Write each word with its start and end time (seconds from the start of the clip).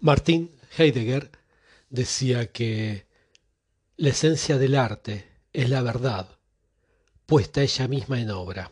Martin 0.00 0.54
Heidegger 0.76 1.30
decía 1.88 2.52
que 2.52 3.06
la 3.96 4.10
esencia 4.10 4.58
del 4.58 4.74
arte 4.74 5.28
es 5.52 5.70
la 5.70 5.82
verdad, 5.82 6.38
puesta 7.24 7.62
ella 7.62 7.88
misma 7.88 8.20
en 8.20 8.30
obra. 8.30 8.70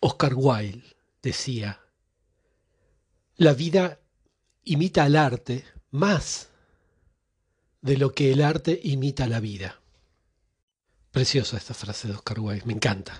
Oscar 0.00 0.34
Wilde 0.34 0.84
decía, 1.22 1.80
la 3.36 3.54
vida 3.54 4.00
imita 4.64 5.04
al 5.04 5.16
arte 5.16 5.64
más 5.90 6.50
de 7.80 7.96
lo 7.96 8.12
que 8.12 8.32
el 8.32 8.42
arte 8.42 8.78
imita 8.82 9.26
la 9.26 9.40
vida. 9.40 9.80
Preciosa 11.10 11.56
esta 11.56 11.72
frase 11.72 12.08
de 12.08 12.14
Oscar 12.14 12.40
Wilde, 12.40 12.66
me 12.66 12.74
encanta. 12.74 13.18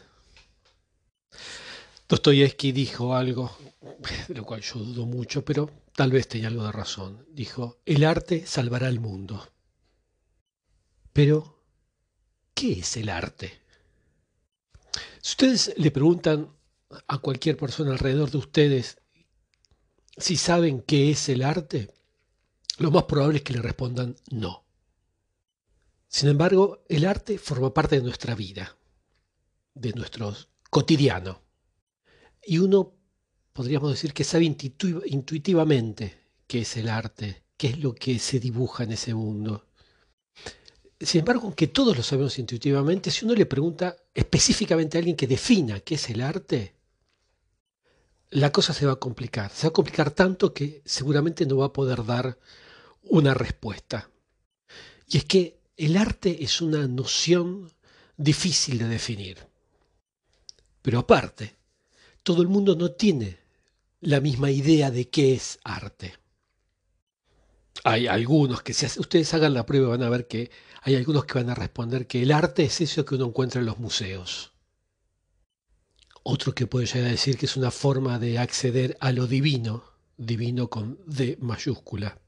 Dostoyevsky 2.14 2.70
dijo 2.70 3.16
algo, 3.16 3.50
de 4.28 4.34
lo 4.36 4.44
cual 4.44 4.60
yo 4.60 4.78
dudo 4.78 5.04
mucho, 5.04 5.44
pero 5.44 5.68
tal 5.96 6.12
vez 6.12 6.28
tenía 6.28 6.46
algo 6.46 6.62
de 6.62 6.70
razón. 6.70 7.26
Dijo, 7.32 7.80
el 7.84 8.04
arte 8.04 8.46
salvará 8.46 8.86
al 8.86 9.00
mundo. 9.00 9.48
Pero, 11.12 11.60
¿qué 12.54 12.74
es 12.74 12.96
el 12.98 13.08
arte? 13.08 13.60
Si 15.20 15.32
ustedes 15.32 15.74
le 15.76 15.90
preguntan 15.90 16.54
a 17.08 17.18
cualquier 17.18 17.56
persona 17.56 17.90
alrededor 17.90 18.30
de 18.30 18.38
ustedes 18.38 18.98
si 20.16 20.36
saben 20.36 20.82
qué 20.82 21.10
es 21.10 21.28
el 21.28 21.42
arte, 21.42 21.92
lo 22.78 22.92
más 22.92 23.02
probable 23.04 23.38
es 23.38 23.42
que 23.42 23.54
le 23.54 23.60
respondan 23.60 24.14
no. 24.30 24.64
Sin 26.06 26.28
embargo, 26.28 26.84
el 26.88 27.06
arte 27.06 27.38
forma 27.38 27.74
parte 27.74 27.96
de 27.96 28.02
nuestra 28.02 28.36
vida, 28.36 28.76
de 29.74 29.92
nuestro 29.94 30.32
cotidiano. 30.70 31.43
Y 32.46 32.58
uno 32.58 32.92
podríamos 33.52 33.90
decir 33.90 34.12
que 34.12 34.24
sabe 34.24 34.44
intuitivamente 34.44 36.18
qué 36.46 36.60
es 36.60 36.76
el 36.76 36.88
arte, 36.88 37.44
qué 37.56 37.68
es 37.68 37.78
lo 37.78 37.94
que 37.94 38.18
se 38.18 38.40
dibuja 38.40 38.84
en 38.84 38.92
ese 38.92 39.14
mundo. 39.14 39.66
Sin 41.00 41.20
embargo, 41.20 41.44
aunque 41.44 41.68
todos 41.68 41.96
lo 41.96 42.02
sabemos 42.02 42.38
intuitivamente, 42.38 43.10
si 43.10 43.24
uno 43.24 43.34
le 43.34 43.46
pregunta 43.46 43.96
específicamente 44.12 44.96
a 44.96 45.00
alguien 45.00 45.16
que 45.16 45.26
defina 45.26 45.80
qué 45.80 45.96
es 45.96 46.10
el 46.10 46.20
arte, 46.20 46.74
la 48.30 48.50
cosa 48.50 48.72
se 48.72 48.86
va 48.86 48.92
a 48.92 48.96
complicar. 48.96 49.50
Se 49.50 49.66
va 49.66 49.70
a 49.70 49.72
complicar 49.72 50.10
tanto 50.10 50.52
que 50.52 50.82
seguramente 50.84 51.46
no 51.46 51.58
va 51.58 51.66
a 51.66 51.72
poder 51.72 52.04
dar 52.04 52.38
una 53.02 53.34
respuesta. 53.34 54.10
Y 55.08 55.18
es 55.18 55.24
que 55.24 55.60
el 55.76 55.96
arte 55.96 56.42
es 56.42 56.60
una 56.60 56.88
noción 56.88 57.70
difícil 58.16 58.78
de 58.78 58.88
definir. 58.88 59.38
Pero 60.82 61.00
aparte, 61.00 61.56
todo 62.24 62.42
el 62.42 62.48
mundo 62.48 62.74
no 62.74 62.90
tiene 62.90 63.38
la 64.00 64.20
misma 64.20 64.50
idea 64.50 64.90
de 64.90 65.08
qué 65.08 65.34
es 65.34 65.60
arte. 65.62 66.14
Hay 67.84 68.06
algunos 68.06 68.62
que 68.62 68.72
si 68.72 68.86
ustedes 68.98 69.32
hagan 69.34 69.54
la 69.54 69.66
prueba 69.66 69.90
van 69.90 70.02
a 70.02 70.08
ver 70.08 70.26
que 70.26 70.50
hay 70.82 70.96
algunos 70.96 71.26
que 71.26 71.34
van 71.34 71.50
a 71.50 71.54
responder 71.54 72.06
que 72.06 72.22
el 72.22 72.32
arte 72.32 72.64
es 72.64 72.80
eso 72.80 73.04
que 73.04 73.14
uno 73.14 73.26
encuentra 73.26 73.60
en 73.60 73.66
los 73.66 73.78
museos. 73.78 74.52
Otro 76.22 76.54
que 76.54 76.66
puede 76.66 76.86
llegar 76.86 77.08
a 77.08 77.10
decir 77.10 77.36
que 77.36 77.44
es 77.44 77.56
una 77.56 77.70
forma 77.70 78.18
de 78.18 78.38
acceder 78.38 78.96
a 79.00 79.12
lo 79.12 79.26
divino, 79.26 79.84
divino 80.16 80.70
con 80.70 80.98
D 81.06 81.36
mayúscula. 81.40 82.18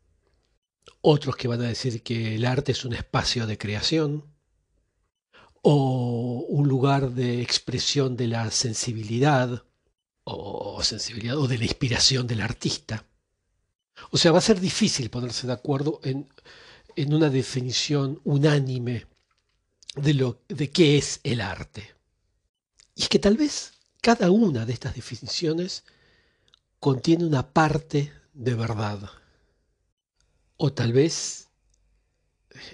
Otros 1.00 1.36
que 1.36 1.48
van 1.48 1.62
a 1.62 1.68
decir 1.68 2.02
que 2.02 2.34
el 2.34 2.44
arte 2.44 2.72
es 2.72 2.84
un 2.84 2.92
espacio 2.92 3.46
de 3.46 3.56
creación 3.56 4.24
o 5.62 6.44
un 6.48 6.68
lugar 6.68 7.12
de 7.12 7.40
expresión 7.40 8.16
de 8.16 8.28
la 8.28 8.50
sensibilidad 8.50 9.65
o 10.28 10.82
sensibilidad 10.82 11.38
o 11.38 11.46
de 11.46 11.58
la 11.58 11.64
inspiración 11.64 12.26
del 12.26 12.40
artista. 12.40 13.04
O 14.10 14.18
sea, 14.18 14.32
va 14.32 14.38
a 14.38 14.42
ser 14.42 14.60
difícil 14.60 15.08
ponerse 15.08 15.46
de 15.46 15.52
acuerdo 15.52 16.00
en, 16.02 16.28
en 16.96 17.14
una 17.14 17.30
definición 17.30 18.20
unánime 18.24 19.06
de, 19.94 20.14
lo, 20.14 20.42
de 20.48 20.70
qué 20.70 20.98
es 20.98 21.20
el 21.22 21.40
arte. 21.40 21.94
Y 22.94 23.02
es 23.02 23.08
que 23.08 23.20
tal 23.20 23.36
vez 23.36 23.72
cada 24.00 24.30
una 24.30 24.66
de 24.66 24.72
estas 24.72 24.94
definiciones 24.94 25.84
contiene 26.80 27.24
una 27.24 27.52
parte 27.52 28.12
de 28.32 28.54
verdad. 28.54 29.08
O 30.56 30.72
tal 30.72 30.92
vez 30.92 31.48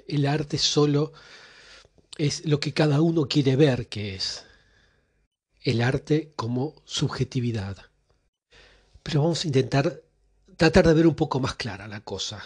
el 0.08 0.26
arte 0.26 0.56
solo 0.56 1.12
es 2.16 2.46
lo 2.46 2.60
que 2.60 2.72
cada 2.72 3.02
uno 3.02 3.28
quiere 3.28 3.56
ver 3.56 3.88
que 3.88 4.14
es 4.14 4.44
el 5.64 5.82
arte 5.82 6.32
como 6.36 6.74
subjetividad. 6.84 7.76
Pero 9.02 9.22
vamos 9.22 9.44
a 9.44 9.46
intentar 9.46 10.02
tratar 10.56 10.86
de 10.86 10.94
ver 10.94 11.06
un 11.06 11.14
poco 11.14 11.40
más 11.40 11.54
clara 11.54 11.88
la 11.88 12.00
cosa. 12.00 12.44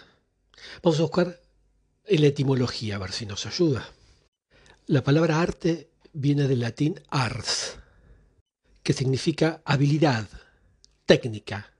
Vamos 0.82 0.99
a 0.99 1.03
buscar 1.03 1.41
en 2.04 2.21
la 2.21 2.28
etimología 2.28 2.97
a 2.97 2.99
ver 2.99 3.12
si 3.12 3.27
nos 3.27 3.47
ayuda. 3.47 3.88
La 4.87 5.03
palabra 5.03 5.41
arte 5.41 5.91
viene 6.12 6.47
del 6.47 6.60
latín 6.60 7.00
ars, 7.10 7.78
que 8.82 8.93
significa 8.93 9.60
habilidad, 9.65 10.28
técnica, 11.04 11.72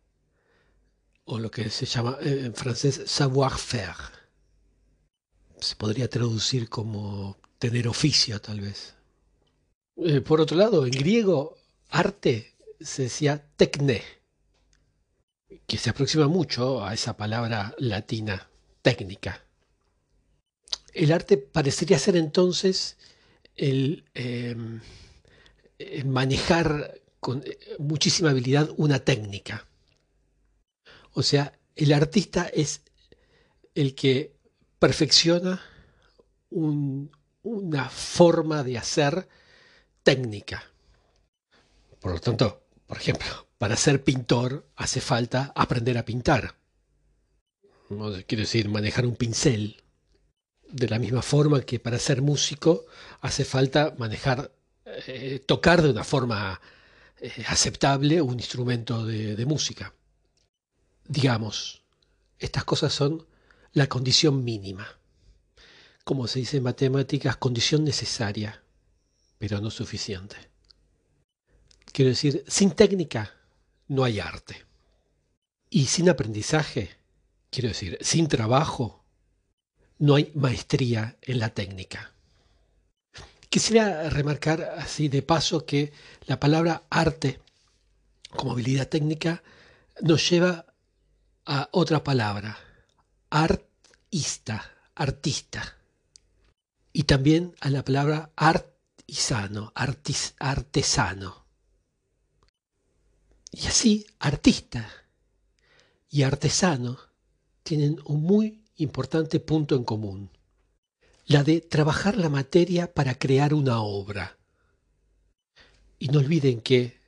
o 1.25 1.39
lo 1.39 1.51
que 1.51 1.71
se 1.71 1.87
llama 1.87 2.19
en 2.21 2.55
francés 2.55 3.03
savoir-faire. 3.07 4.13
Se 5.61 5.77
podría 5.77 6.09
traducir 6.09 6.69
como 6.69 7.39
tener 7.59 7.89
oficio, 7.89 8.41
tal 8.41 8.61
vez. 8.61 8.96
Eh, 9.97 10.21
por 10.21 10.41
otro 10.41 10.57
lado, 10.57 10.85
en 10.85 10.93
griego, 10.93 11.57
arte 11.89 12.55
se 12.81 13.05
decía 13.05 13.49
tecne, 13.57 14.03
que 15.67 15.79
se 15.79 15.91
aproxima 15.91 16.29
mucho 16.29 16.85
a 16.85 16.93
esa 16.93 17.17
palabra 17.17 17.75
latina, 17.79 18.49
técnica. 18.83 19.43
El 20.93 21.13
arte 21.13 21.39
parecería 21.39 21.99
ser 21.99 22.17
entonces 22.17 22.99
el, 23.55 24.05
em, 24.15 24.81
manejar 26.05 27.01
con 27.21 27.43
eh, 27.45 27.59
muchísima 27.79 28.31
habilidad 28.31 28.71
una 28.77 28.99
técnica. 28.99 29.67
O 31.13 31.23
sea, 31.23 31.53
el 31.75 31.93
artista 31.93 32.47
es 32.47 32.83
el 33.75 33.95
que 33.95 34.37
perfecciona 34.79 35.63
una 36.51 37.89
forma 37.89 38.63
de 38.63 38.79
hacer 38.79 39.29
técnica. 40.07 40.63
Por 42.01 42.13
lo 42.13 42.21
tanto, 42.21 42.63
por 42.87 42.97
ejemplo, 42.97 43.49
para 43.59 43.77
ser 43.77 44.05
pintor 44.05 44.71
hace 44.77 45.01
falta 45.01 45.53
aprender 45.57 45.99
a 45.99 46.05
pintar. 46.05 46.55
Quiero 47.89 48.43
decir, 48.47 48.69
manejar 48.69 49.05
un 49.05 49.17
pincel. 49.17 49.83
De 50.69 50.89
la 50.89 51.01
misma 51.01 51.23
forma 51.23 51.63
que 51.63 51.79
para 51.81 51.99
ser 51.99 52.23
músico 52.23 52.87
hace 53.21 53.45
falta 53.45 53.95
manejar, 53.99 54.53
eh, 54.85 55.41
tocar 55.45 55.83
de 55.83 55.91
una 55.91 56.05
forma 56.05 56.61
eh, 57.21 57.45
aceptable 57.49 58.21
un 58.21 58.35
instrumento 58.35 59.05
de 59.05 59.47
música. 59.47 59.93
Digamos, 61.07 61.83
estas 62.39 62.65
cosas 62.65 62.93
son 62.93 63.27
la 63.73 63.89
condición 63.89 64.45
mínima. 64.45 64.87
Como 66.05 66.29
se 66.29 66.41
dice 66.41 66.59
en 66.59 66.65
matemáticas, 66.65 67.37
condición 67.37 67.85
necesaria 67.85 68.63
pero 69.39 69.61
no 69.61 69.71
suficiente. 69.71 70.37
Quiero 71.93 72.11
decir, 72.11 72.45
sin 72.47 72.73
técnica 72.73 73.33
no 73.89 74.05
hay 74.05 74.21
arte. 74.21 74.65
Y 75.71 75.87
sin 75.87 76.09
aprendizaje, 76.09 76.91
quiero 77.51 77.69
decir, 77.69 77.99
sin 78.01 78.29
trabajo, 78.29 79.05
no 79.99 80.15
hay 80.15 80.31
maestría 80.35 81.17
en 81.23 81.39
la 81.39 81.51
técnica. 81.51 82.13
Quisiera 83.49 84.11
remarcar 84.11 84.63
así 84.77 85.09
de 85.09 85.23
paso 85.23 85.65
que 85.65 85.93
la 86.27 86.39
palabra 86.39 86.83
arte 86.91 87.41
como 88.31 88.53
habilidad 88.53 88.89
técnica 88.89 89.43
nos 90.03 90.29
lleva 90.29 90.67
a 91.47 91.69
otra 91.73 92.05
palabra, 92.05 92.59
artista, 93.31 94.71
artista, 94.95 95.77
y 96.93 97.05
también 97.05 97.55
a 97.61 97.71
la 97.71 97.85
palabra 97.85 98.31
art 98.37 98.76
artisano, 99.09 99.73
artesano. 100.39 101.47
Y 103.53 103.67
así, 103.67 104.07
artista 104.19 104.87
y 106.09 106.23
artesano 106.23 106.99
tienen 107.63 108.01
un 108.05 108.23
muy 108.23 108.65
importante 108.77 109.41
punto 109.41 109.77
en 109.77 109.85
común, 109.85 110.31
la 111.27 111.43
de 111.43 111.61
trabajar 111.61 112.17
la 112.17 112.29
materia 112.29 112.93
para 112.93 113.19
crear 113.19 113.55
una 113.55 113.81
obra. 113.81 114.39
Y 115.99 116.09
no 116.09 116.19
olviden 116.19 116.61
que 116.61 117.01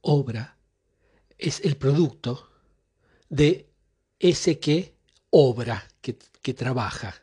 obra 0.00 0.58
es 1.38 1.60
el 1.60 1.76
producto 1.76 2.50
de 3.28 3.70
ese 4.18 4.58
que 4.58 4.96
obra, 5.30 5.86
que, 6.00 6.18
que 6.42 6.54
trabaja. 6.54 7.14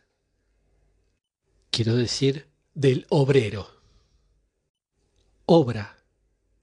Quiero 1.69 1.95
decir, 1.95 2.47
del 2.73 3.05
obrero. 3.09 3.74
Obra. 5.45 5.97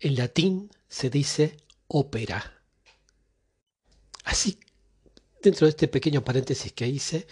En 0.00 0.17
latín 0.17 0.70
se 0.88 1.11
dice 1.11 1.56
ópera. 1.88 2.62
Así 4.25 4.58
dentro 5.43 5.67
de 5.67 5.70
este 5.70 5.88
pequeño 5.88 6.25
paréntesis 6.25 6.73
que 6.73 6.87
hice, 6.87 7.26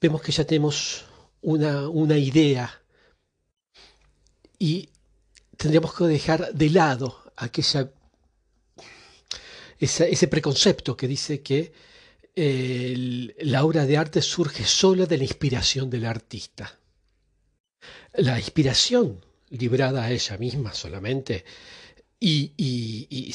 vemos 0.00 0.22
que 0.22 0.32
ya 0.32 0.44
tenemos 0.44 1.04
una, 1.42 1.88
una 1.88 2.16
idea 2.16 2.82
y 4.58 4.88
tendríamos 5.56 5.94
que 5.94 6.04
dejar 6.04 6.52
de 6.52 6.70
lado 6.70 7.32
aquella, 7.36 7.90
ese 9.78 10.28
preconcepto 10.28 10.96
que 10.96 11.08
dice 11.08 11.42
que 11.42 11.72
la 13.38 13.64
obra 13.64 13.86
de 13.86 13.96
arte 13.96 14.22
surge 14.22 14.64
solo 14.64 15.06
de 15.06 15.18
la 15.18 15.24
inspiración 15.24 15.90
del 15.90 16.06
artista. 16.06 16.78
La 18.14 18.38
inspiración 18.38 19.24
librada 19.56 20.04
a 20.04 20.10
ella 20.10 20.38
misma 20.38 20.72
solamente 20.74 21.44
y, 22.18 23.32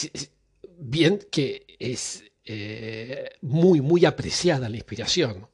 bien 0.77 1.19
que 1.31 1.65
es 1.79 2.23
eh, 2.43 3.29
muy, 3.41 3.81
muy 3.81 4.05
apreciada 4.05 4.69
la 4.69 4.77
inspiración. 4.77 5.47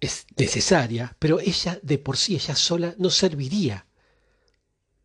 Es 0.00 0.26
necesaria, 0.36 1.14
pero 1.18 1.38
ella 1.38 1.78
de 1.82 1.98
por 1.98 2.16
sí, 2.16 2.34
ella 2.34 2.56
sola, 2.56 2.94
no 2.98 3.08
serviría 3.10 3.86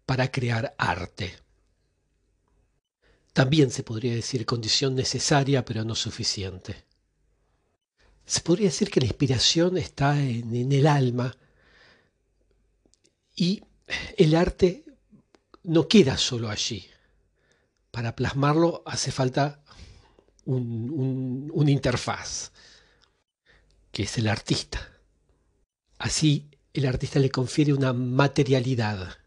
para 0.05 0.31
crear 0.31 0.73
arte. 0.77 1.35
También 3.33 3.69
se 3.69 3.83
podría 3.83 4.15
decir 4.15 4.47
condición 4.47 4.95
necesaria 4.95 5.63
pero 5.63 5.83
no 5.83 5.93
suficiente. 5.93 6.87
Se 8.25 8.41
podría 8.41 8.69
decir 8.69 8.89
que 8.89 8.99
la 8.99 9.05
inspiración 9.05 9.77
está 9.77 10.19
en, 10.19 10.71
el 10.71 10.87
alma 10.87 11.37
y 13.37 13.63
el 14.17 14.35
arte 14.35 14.83
no 15.63 15.87
queda 15.87 16.17
solo 16.17 16.49
allí. 16.49 16.85
Para 17.91 18.15
plasmarlo 18.15 18.83
hace 18.85 19.11
falta 19.11 19.63
un, 20.45 21.49
un, 21.53 21.69
interfaz, 21.69 22.51
que 23.91 24.03
es 24.03 24.17
el 24.17 24.27
artista. 24.27 24.91
Así 25.99 26.49
el 26.73 26.85
artista 26.85 27.19
le 27.19 27.29
confiere 27.29 27.73
una 27.73 27.93
materialidad, 27.93 29.17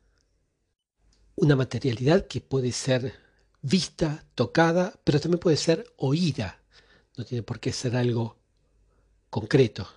una 1.36 1.56
materialidad 1.56 2.26
que 2.26 2.40
puede 2.40 2.72
ser 2.72 3.14
vista, 3.62 4.24
tocada, 4.34 4.98
pero 5.04 5.20
también 5.20 5.40
puede 5.40 5.56
ser 5.56 5.86
oída. 5.96 6.60
No 7.16 7.24
tiene 7.24 7.42
por 7.42 7.60
qué 7.60 7.72
ser 7.72 7.96
algo 7.96 8.38
concreto. 9.30 9.88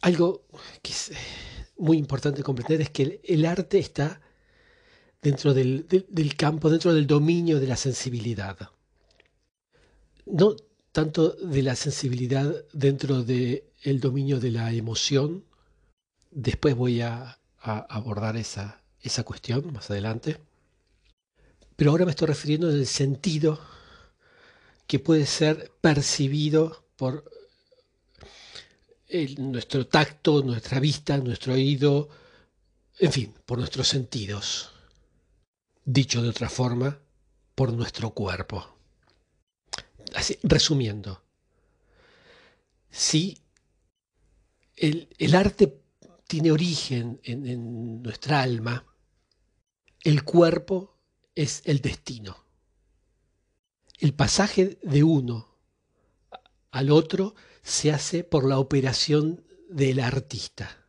Algo 0.00 0.46
que 0.82 0.92
es 0.92 1.10
eh, 1.10 1.16
muy 1.76 1.98
importante 1.98 2.42
comprender 2.42 2.80
es 2.80 2.90
que 2.90 3.20
el, 3.24 3.44
arte 3.44 3.78
está 3.78 4.20
dentro 5.22 5.54
del, 5.54 5.86
campo, 6.36 6.70
dentro 6.70 6.94
del 6.94 7.06
dominio 7.06 7.60
de 7.60 7.66
la 7.66 7.76
sensibilidad. 7.76 8.56
No 10.26 10.56
tanto 10.92 11.30
de 11.30 11.62
la 11.62 11.76
sensibilidad 11.76 12.54
dentro 12.72 13.22
del 13.22 14.00
dominio 14.00 14.40
de 14.40 14.50
la 14.50 14.72
emoción. 14.72 15.44
Después 16.30 16.74
voy 16.74 17.00
a, 17.00 17.38
abordar 17.58 18.36
esa, 18.36 18.82
esa 19.02 19.22
cuestión 19.22 19.72
más 19.72 19.90
adelante 19.90 20.38
pero 21.80 21.92
ahora 21.92 22.04
me 22.04 22.10
estoy 22.10 22.26
refiriendo 22.26 22.68
en 22.68 22.76
el 22.76 22.86
sentido 22.86 23.58
que 24.86 24.98
puede 24.98 25.24
ser 25.24 25.72
percibido 25.80 26.84
por 26.96 27.24
nuestro 29.38 29.86
tacto, 29.86 30.42
nuestra 30.42 30.78
vista, 30.80 31.16
nuestro 31.18 31.54
oído, 31.54 32.08
en 32.98 33.12
fin, 33.12 33.34
por 33.44 33.58
nuestros 33.58 33.88
sentidos. 33.88 34.70
Dicho 35.84 36.22
de 36.22 36.28
otra 36.28 36.48
forma, 36.48 36.98
por 37.54 37.72
nuestro 37.72 38.10
cuerpo. 38.10 38.76
Así, 40.14 40.38
resumiendo, 40.42 41.22
si 42.90 43.38
el, 44.76 45.34
arte 45.34 45.82
tiene 46.26 46.52
origen 46.52 47.20
en 47.24 48.02
nuestra 48.02 48.42
alma, 48.42 48.84
el 50.02 50.24
cuerpo 50.24 50.96
es 51.34 51.62
el 51.64 51.80
destino. 51.80 52.44
El 53.98 54.14
pasaje 54.14 54.78
de 54.82 55.04
uno 55.04 55.58
al 56.70 56.90
otro 56.90 57.34
se 57.62 57.92
hace 57.92 58.24
por 58.24 58.46
la 58.46 58.58
operación 58.58 59.44
del 59.68 60.00
artista, 60.00 60.84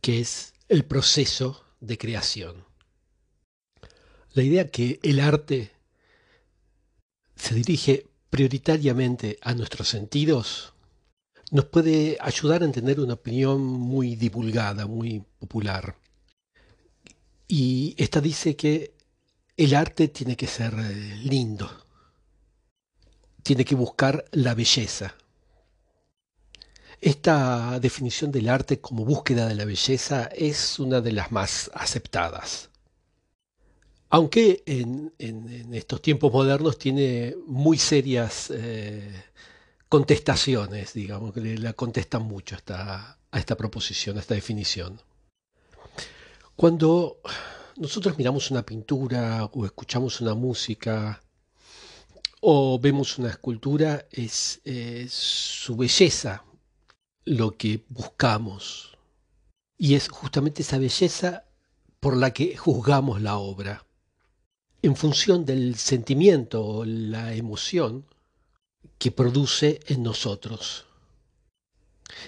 que 0.00 0.20
es 0.20 0.54
el 0.68 0.84
proceso 0.84 1.64
de 1.80 1.98
creación. 1.98 2.64
La 4.32 4.42
idea 4.42 4.68
que 4.68 5.00
el 5.02 5.20
arte 5.20 5.72
se 7.34 7.54
dirige 7.54 8.06
prioritariamente 8.30 9.38
a 9.42 9.54
nuestros 9.54 9.88
sentidos 9.88 10.74
nos 11.50 11.66
puede 11.66 12.18
ayudar 12.20 12.62
a 12.62 12.64
entender 12.64 13.00
una 13.00 13.14
opinión 13.14 13.62
muy 13.62 14.16
divulgada, 14.16 14.86
muy 14.86 15.24
popular. 15.38 15.96
Y 17.46 17.94
esta 17.98 18.20
dice 18.20 18.56
que 18.56 18.94
el 19.56 19.74
arte 19.74 20.08
tiene 20.08 20.36
que 20.36 20.48
ser 20.48 20.74
eh, 20.74 21.16
lindo, 21.22 21.70
tiene 23.42 23.64
que 23.64 23.76
buscar 23.76 24.24
la 24.32 24.54
belleza. 24.54 25.14
Esta 27.06 27.78
definición 27.78 28.32
del 28.32 28.48
arte 28.48 28.80
como 28.80 29.04
búsqueda 29.04 29.46
de 29.46 29.54
la 29.54 29.64
belleza 29.64 30.24
es 30.24 30.80
una 30.80 31.00
de 31.00 31.12
las 31.12 31.30
más 31.30 31.70
aceptadas. 31.72 32.68
Aunque 34.10 34.64
en, 34.66 35.12
estos 35.72 36.02
tiempos 36.02 36.32
modernos 36.32 36.80
tiene 36.80 37.36
muy 37.46 37.78
serias 37.78 38.50
eh, 38.52 39.22
contestaciones, 39.88 40.94
digamos, 40.94 41.32
que 41.32 41.56
la 41.58 41.74
contestan 41.74 42.22
mucho 42.22 42.56
a 42.70 43.16
esta 43.32 43.56
proposición, 43.56 44.16
a 44.16 44.20
esta 44.20 44.34
definición. 44.34 45.00
Cuando 46.56 47.18
nosotros 47.76 48.18
miramos 48.18 48.50
una 48.50 48.66
pintura 48.66 49.44
o 49.44 49.64
escuchamos 49.64 50.20
una 50.20 50.34
música 50.34 51.22
o 52.40 52.80
vemos 52.80 53.16
una 53.18 53.30
escultura, 53.30 54.06
es 54.10 54.60
su 55.08 55.76
belleza 55.76 56.42
lo 57.26 57.58
que 57.58 57.84
buscamos. 57.90 58.96
Y 59.76 59.94
es 59.94 60.08
justamente 60.08 60.62
esa 60.62 60.78
belleza 60.78 61.44
por 62.00 62.16
la 62.16 62.32
que 62.32 62.56
juzgamos 62.56 63.20
la 63.20 63.36
obra. 63.36 63.84
En 64.80 64.96
función 64.96 65.44
del 65.44 65.74
sentimiento 65.74 66.64
o 66.64 66.84
la 66.84 67.34
emoción 67.34 68.06
que 68.98 69.10
produce 69.10 69.80
en 69.88 70.02
nosotros. 70.02 70.86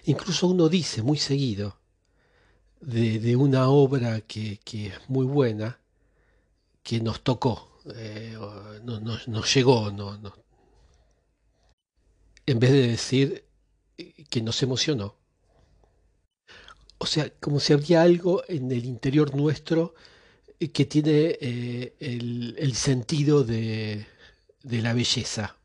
Incluso 0.05 0.49
uno 0.49 0.69
dice 0.69 1.02
muy 1.02 1.19
seguido, 1.19 1.78
de, 2.81 3.37
una 3.37 3.69
obra 3.69 4.21
que, 4.21 4.61
es 4.64 5.09
muy 5.09 5.26
buena, 5.26 5.81
que 6.83 7.00
nos 7.00 7.23
tocó, 7.23 7.81
eh, 7.95 8.37
nos 8.85 9.55
llegó, 9.55 9.90
no, 9.90 10.19
en 12.47 12.59
vez 12.59 12.73
de 12.73 12.88
decir 12.88 13.48
que 14.31 14.43
nos 14.43 14.62
emocionó. 14.62 15.17
O 16.99 17.07
sea, 17.07 17.31
como 17.40 17.61
si 17.61 17.73
habría 17.73 18.02
algo 18.02 18.43
en 18.49 18.73
el 18.73 18.85
interior 18.85 19.35
nuestro 19.35 19.95
que 20.73 20.85
tiene 20.87 21.38
eh, 21.40 21.95
el, 22.00 22.75
sentido 22.75 23.45
de, 23.45 24.07
la 24.62 24.93
belleza. 24.93 25.57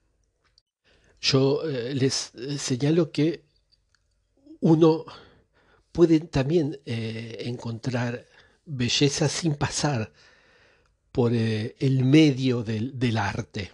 Yo 1.20 1.68
eh, 1.68 1.96
les 1.96 2.32
señalo 2.60 3.12
que 3.12 3.44
uno 4.60 5.06
pueden 5.92 6.28
también 6.28 6.80
eh, 6.86 7.44
encontrar 7.46 8.26
belleza 8.66 9.30
sin 9.30 9.56
pasar 9.56 10.12
por 11.12 11.34
eh, 11.34 11.76
el 11.80 12.04
medio 12.04 12.64
del, 12.64 13.18
arte. 13.18 13.72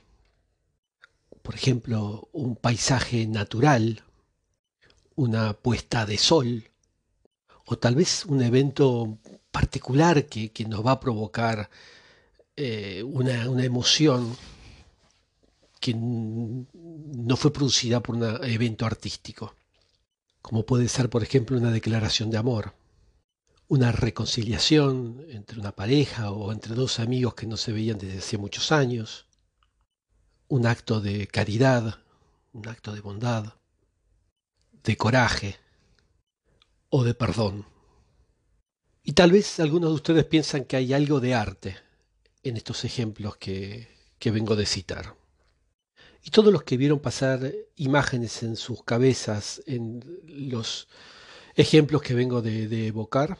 Por 1.42 1.56
ejemplo, 1.56 2.28
un 2.34 2.56
paisaje 2.56 3.26
natural, 3.26 4.04
una 5.26 5.54
puesta 5.54 6.06
de 6.06 6.18
sol, 6.18 6.50
o 7.66 7.78
tal 7.78 7.96
vez 7.96 8.26
un 8.26 8.42
evento 8.42 9.18
particular 9.52 10.16
que, 10.26 10.52
que 10.52 10.66
nos 10.66 10.86
va 10.86 10.94
a 10.94 11.00
provocar 11.00 11.70
eh, 12.56 13.04
una, 13.04 13.50
una, 13.50 13.64
emoción 13.64 14.36
que 15.80 15.94
no 15.96 17.36
fue 17.38 17.52
producida 17.54 18.02
por 18.02 18.16
un 18.16 18.24
evento 18.44 18.86
artístico 18.86 19.54
como 20.42 20.66
puede 20.66 20.88
ser, 20.88 21.10
por 21.10 21.24
ejemplo, 21.24 21.58
una 21.58 21.72
declaración 21.72 22.30
de 22.32 22.38
amor, 22.38 22.74
una 23.68 23.92
reconciliación 23.92 25.26
entre 25.30 25.60
una 25.60 25.74
pareja 25.74 26.32
o 26.32 26.52
entre 26.52 26.74
dos 26.76 27.00
amigos 27.00 27.36
que 27.36 27.46
no 27.46 27.58
se 27.58 27.72
veían 27.72 27.98
desde 27.98 28.20
hace 28.20 28.38
muchos 28.38 28.72
años, 28.72 29.28
un 30.48 30.66
acto 30.66 31.02
de 31.02 31.28
caridad, 31.28 32.00
un 32.54 32.68
acto 32.68 32.94
de 32.94 33.02
bondad, 33.02 33.54
de 34.84 34.98
coraje 34.98 35.58
o 36.90 37.04
de 37.04 37.14
perdón. 37.14 37.66
Y 39.04 39.14
tal 39.14 39.32
vez 39.32 39.60
algunos 39.60 39.90
de 39.90 39.96
ustedes 39.96 40.26
piensan 40.26 40.66
que 40.66 40.78
hay 40.78 40.94
algo 40.94 41.20
de 41.20 41.34
arte 41.34 41.78
en 42.44 42.58
estos 42.58 42.86
ejemplos 42.86 43.38
que, 43.38 43.88
que 44.20 44.32
vengo 44.32 44.56
de 44.56 44.66
citar. 44.66 45.16
Y 46.24 46.32
todos 46.32 46.52
los 46.52 46.64
que 46.64 46.78
vieron 46.78 47.00
pasar 47.00 47.52
imágenes 47.76 48.44
en 48.44 48.56
sus 48.56 48.84
cabezas, 48.84 49.64
en 49.66 50.04
los 50.28 50.88
ejemplos 51.56 52.02
que 52.02 52.14
vengo 52.14 52.42
de, 52.42 52.88
evocar, 52.88 53.38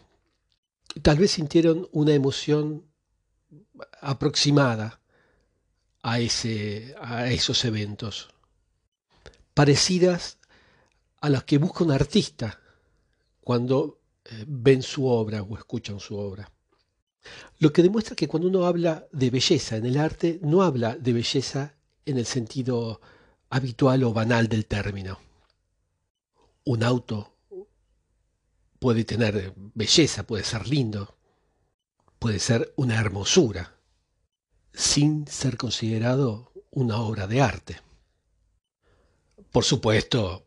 tal 1.02 1.18
vez 1.18 1.32
sintieron 1.32 1.88
una 1.92 2.14
emoción 2.14 2.86
aproximada 4.02 5.02
a, 6.02 6.20
ese, 6.20 6.96
a 7.00 7.28
esos 7.28 7.64
eventos, 7.66 8.30
parecidas 9.54 10.39
a 11.22 11.30
las 11.30 11.44
que 11.44 11.58
busca 11.58 11.84
un 11.84 11.92
artista 11.92 12.60
cuando 13.42 14.02
eh, 14.26 14.46
ven 14.48 14.82
su 14.82 15.06
obra 15.06 15.42
o 15.42 15.58
escuchan 15.58 16.00
su 16.00 16.18
obra. 16.18 16.52
Lo 17.60 17.74
que 17.74 17.84
demuestra 17.84 18.16
que 18.16 18.28
cuando 18.28 18.48
uno 18.48 18.66
habla 18.66 19.08
de 19.12 19.30
belleza 19.30 19.76
en 19.76 19.86
el 19.86 19.98
arte, 19.98 20.40
no 20.42 20.62
habla 20.62 20.96
de 20.96 21.14
belleza 21.14 21.76
en 22.06 22.18
el 22.18 22.26
sentido 22.26 23.02
habitual 23.50 24.04
o 24.04 24.14
banal 24.14 24.48
del 24.48 24.66
término. 24.66 25.20
Un 26.66 26.84
auto 26.84 27.36
puede 28.80 29.04
tener 29.04 29.54
belleza, 29.74 30.24
puede 30.24 30.44
ser 30.44 30.68
lindo, 30.68 31.18
puede 32.18 32.40
ser 32.40 32.74
una 32.78 33.00
hermosura, 33.00 33.76
sin 34.74 35.28
ser 35.28 35.58
considerado 35.58 36.52
una 36.72 37.02
obra 37.02 37.28
de 37.28 37.42
arte. 37.42 37.82
Por 39.52 39.66
supuesto, 39.66 40.46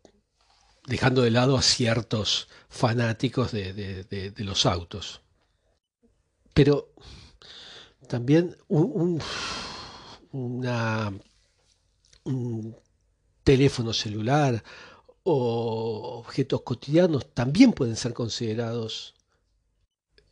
dejando 0.87 1.23
de 1.23 1.31
lado 1.31 1.57
a 1.57 1.63
ciertos 1.63 2.49
fanáticos 2.69 3.53
de, 3.53 4.33
los 4.39 4.67
autos. 4.67 5.21
Pero 6.55 6.93
también 8.09 8.57
un, 8.69 9.23
un 12.25 12.77
teléfono 13.45 13.93
celular 13.93 14.63
o 15.25 16.19
objetos 16.19 16.63
cotidianos 16.63 17.33
también 17.33 17.73
pueden 17.73 17.97
ser 17.97 18.13
considerados 18.13 19.15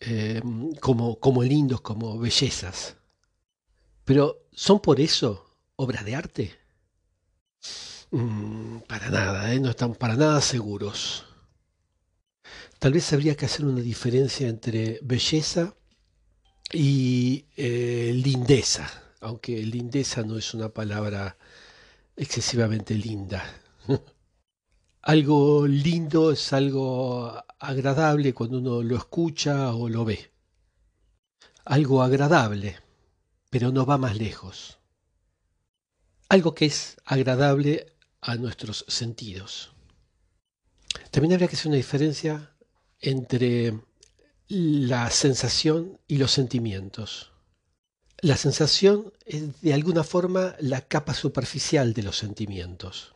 eh, 0.01 0.41
como, 0.81 1.19
como 1.21 1.43
lindos, 1.43 1.81
como 1.81 2.19
bellezas. 2.19 2.97
Pero 4.05 4.47
¿son 4.53 4.81
por 4.81 5.01
eso 5.01 5.47
obras 5.77 6.05
de 6.05 6.15
arte? 6.15 6.59
Mm, 8.13 8.79
para 8.89 9.09
nada, 9.11 9.53
¿eh? 9.55 9.61
no 9.61 9.71
estamos 9.71 9.97
para 9.97 10.17
nada 10.17 10.41
seguros. 10.41 11.27
Tal 12.79 12.93
vez 12.93 13.13
habría 13.13 13.37
que 13.37 13.47
hacer 13.47 13.65
una 13.65 13.81
diferencia 13.81 14.49
entre 14.49 14.99
belleza 15.03 15.75
y 16.73 17.47
eh, 17.57 18.13
lindeza, 18.15 18.89
aunque 19.21 19.63
lindeza 19.65 20.23
no 20.23 20.39
es 20.39 20.55
una 20.55 20.71
palabra 20.71 21.37
excesivamente 22.17 22.95
linda. 22.95 23.45
algo 25.03 25.67
lindo 25.67 26.33
es 26.33 26.53
algo 26.53 27.33
agradable 27.59 28.35
cuando 28.35 28.59
uno 28.59 28.83
lo 28.83 28.97
escucha 28.97 29.75
o 29.75 29.89
lo 29.89 30.05
ve. 30.05 30.33
Algo 31.65 32.03
agradable, 32.03 32.79
pero 33.51 33.71
no 33.73 33.87
va 33.87 33.99
más 33.99 34.17
lejos. 34.17 34.79
Algo 36.29 36.55
que 36.55 36.67
es 36.67 36.97
agradable 37.05 37.87
a 38.21 38.37
nuestros 38.37 38.85
sentidos. 38.89 39.73
También 41.11 41.33
habría 41.33 41.49
que 41.49 41.57
hacer 41.57 41.69
una 41.69 41.77
diferencia 41.77 42.55
entre 43.01 43.81
la 44.49 45.11
sensación 45.11 45.99
y 46.07 46.19
los 46.19 46.33
sentimientos. 46.33 47.33
La 48.19 48.37
sensación 48.37 49.13
es 49.25 49.61
de 49.63 49.73
alguna 49.73 50.05
forma 50.05 50.55
la 50.59 50.83
capa 50.83 51.15
superficial 51.15 51.95
de 51.95 52.03
los 52.03 52.19
sentimientos. 52.19 53.15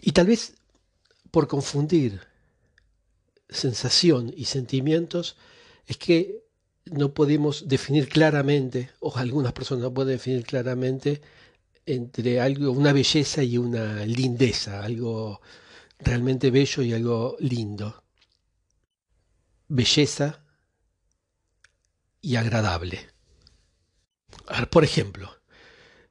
Y 0.00 0.12
tal 0.12 0.26
vez 0.26 0.54
por 1.30 1.46
confundir 1.46 2.20
sensación 3.48 4.32
y 4.36 4.46
sentimientos 4.46 5.36
es 5.86 5.96
que 5.96 6.44
no 6.86 7.14
podemos 7.14 7.68
definir 7.68 8.08
claramente, 8.08 8.90
o 9.00 9.16
algunas 9.16 9.52
personas 9.52 9.82
no 9.82 9.94
pueden 9.94 10.16
definir 10.16 10.44
claramente 10.44 11.22
entre 11.86 12.40
algo, 12.40 12.70
una 12.72 12.92
belleza 12.92 13.42
y 13.42 13.58
una 13.58 14.04
lindeza, 14.06 14.82
algo 14.82 15.40
realmente 15.98 16.50
bello 16.50 16.82
y 16.82 16.92
algo 16.92 17.36
lindo. 17.40 18.04
Belleza 19.68 20.44
y 22.20 22.36
agradable. 22.36 23.10
por 24.70 24.84
ejemplo, 24.84 25.30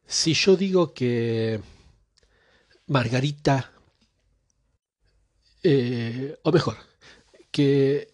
si 0.05 0.33
yo 0.33 0.55
digo 0.55 0.93
que 0.93 1.59
Margarita, 2.87 3.71
eh, 5.63 6.37
o 6.43 6.51
mejor, 6.51 6.77
que 7.51 8.13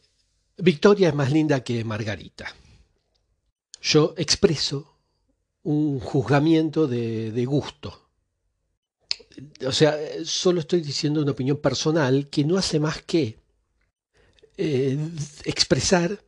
Victoria 0.57 1.09
es 1.09 1.15
más 1.15 1.31
linda 1.31 1.63
que 1.63 1.83
Margarita, 1.83 2.53
yo 3.81 4.13
expreso 4.17 4.98
un 5.63 5.99
juzgamiento 5.99 6.87
de, 6.87 7.45
gusto. 7.45 8.09
O 9.65 9.71
sea, 9.71 9.97
solo 10.25 10.59
estoy 10.59 10.81
diciendo 10.81 11.21
una 11.21 11.31
opinión 11.31 11.57
personal 11.57 12.29
que 12.29 12.43
no 12.43 12.57
hace 12.57 12.79
más 12.79 13.01
que 13.03 13.39
eh, 14.57 14.97
expresar 15.45 16.21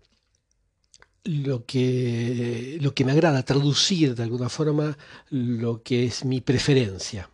lo 1.24 1.66
que, 1.66 2.78
lo 2.82 2.94
que 2.94 3.06
me 3.06 3.12
agrada, 3.12 3.44
traducir 3.44 4.16
de 4.16 4.24
alguna 4.24 4.50
forma 4.50 4.98
lo 5.30 5.84
que 5.84 6.06
es 6.06 6.26
mi 6.26 6.42
preferencia. 6.42 7.30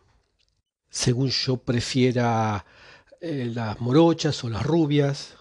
Según 0.90 1.30
yo 1.30 1.58
prefiera 1.58 2.64
eh, 3.20 3.50
las 3.52 3.80
morochas 3.80 4.42
o 4.44 4.48
las 4.48 4.64
rubias, 4.64 5.36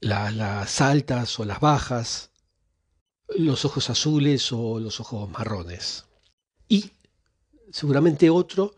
las 0.00 0.80
altas 0.80 1.38
o 1.38 1.44
las 1.44 1.60
bajas, 1.60 2.31
los 3.28 3.64
ojos 3.64 3.90
azules 3.90 4.52
o 4.52 4.78
los 4.80 5.00
ojos 5.00 5.30
marrones. 5.30 6.04
Y 6.68 6.90
seguramente 7.70 8.30
otro 8.30 8.74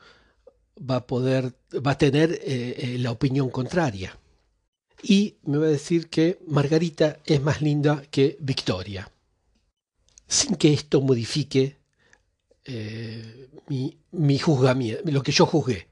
va 0.79 0.97
a 0.97 1.07
poder, 1.07 1.55
va 1.75 1.93
a 1.93 1.99
tener 1.99 2.33
eh, 2.33 2.75
eh, 2.79 2.99
la 2.99 3.11
opinión 3.11 3.51
contraria. 3.51 4.19
Y 5.03 5.37
me 5.45 5.59
va 5.59 5.67
a 5.67 5.71
decir 5.71 6.09
que 6.09 6.39
Margarita 6.47 7.21
es 7.27 7.43
más 7.43 7.61
linda 7.61 8.03
que 8.11 8.37
Victoria. 8.41 9.11
Sin 10.27 10.57
que 10.57 10.73
esto 10.73 11.01
modifique 11.01 11.79
eh, 12.65 13.49
mi, 13.69 13.99
mi 14.13 14.39
juzgamiento, 14.39 15.11
lo 15.11 15.23
que 15.23 15.33
yo 15.33 15.47
juzgué. 15.47 15.89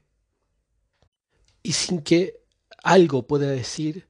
Y 1.61 1.73
sin 1.73 2.01
que 2.01 2.41
algo 2.83 3.27
pueda 3.27 3.47
decir 3.47 4.07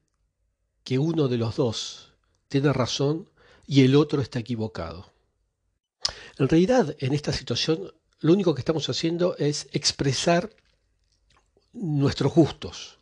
que 0.82 0.98
uno 0.98 1.28
de 1.28 1.38
los 1.38 1.56
dos 1.56 2.14
tiene 2.48 2.72
razón 2.72 3.28
y 3.66 3.82
el 3.84 3.96
otro 3.96 4.20
está 4.20 4.38
equivocado. 4.38 5.12
En 6.38 6.48
realidad, 6.48 6.96
en 6.98 7.14
esta 7.14 7.32
situación, 7.32 7.92
lo 8.20 8.32
único 8.32 8.54
que 8.54 8.60
estamos 8.60 8.88
haciendo 8.88 9.36
es 9.36 9.68
expresar 9.72 10.50
nuestros 11.72 12.32
gustos 12.32 12.98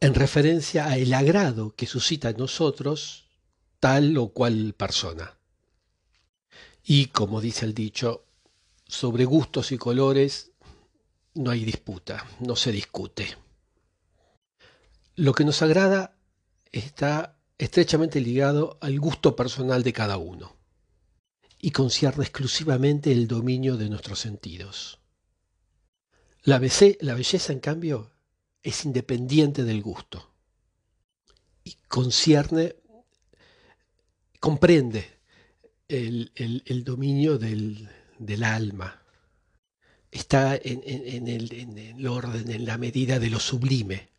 en 0.00 0.14
referencia 0.14 0.86
a 0.86 0.98
el 0.98 1.14
agrado 1.14 1.74
que 1.74 1.86
suscita 1.86 2.28
en 2.28 2.36
nosotros 2.36 3.24
tal 3.80 4.16
o 4.18 4.28
cual 4.28 4.74
persona. 4.76 5.38
Y 6.82 7.06
como 7.06 7.40
dice 7.40 7.64
el 7.64 7.72
dicho, 7.72 8.26
sobre 8.86 9.24
gustos 9.24 9.72
y 9.72 9.78
colores 9.78 10.52
no 11.34 11.50
hay 11.50 11.64
disputa, 11.64 12.26
no 12.40 12.54
se 12.54 12.70
discute. 12.70 13.36
Lo 15.16 15.32
que 15.32 15.44
nos 15.44 15.62
agrada 15.62 16.16
está 16.70 17.33
estrechamente 17.58 18.20
ligado 18.20 18.78
al 18.80 18.98
gusto 18.98 19.36
personal 19.36 19.82
de 19.82 19.92
cada 19.92 20.16
uno 20.16 20.56
y 21.60 21.70
concierne 21.70 22.24
exclusivamente 22.24 23.12
el 23.12 23.26
dominio 23.26 23.76
de 23.76 23.88
nuestros 23.88 24.20
sentidos. 24.20 24.98
La, 26.42 26.58
belleza, 26.58 27.52
en 27.52 27.60
cambio, 27.60 28.12
es 28.62 28.84
independiente 28.84 29.64
del 29.64 29.80
gusto 29.80 30.30
y 31.62 31.76
concierne, 31.88 32.76
comprende 34.40 35.06
el, 35.88 36.82
dominio 36.84 37.38
del, 37.38 37.88
alma. 38.44 39.02
Está 40.10 40.56
en 40.56 41.28
el 41.28 42.06
orden, 42.06 42.50
en 42.50 42.66
la 42.66 42.76
medida 42.76 43.18
de 43.18 43.30
lo 43.30 43.40
sublime. 43.40 44.10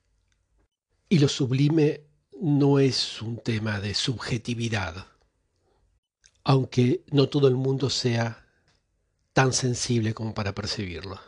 Y 1.08 1.20
lo 1.20 1.28
sublime 1.28 2.02
no 2.42 2.80
es 2.80 3.22
un 3.22 3.38
tema 3.38 3.80
de 3.80 3.94
subjetividad, 3.94 5.08
aunque 6.44 7.04
no 7.12 7.30
todo 7.30 7.48
el 7.48 7.56
mundo 7.56 7.90
sea 7.90 8.46
tan 9.34 9.54
sensible 9.54 10.14
como 10.14 10.34
para 10.34 10.54
percibirlo. 10.54 11.20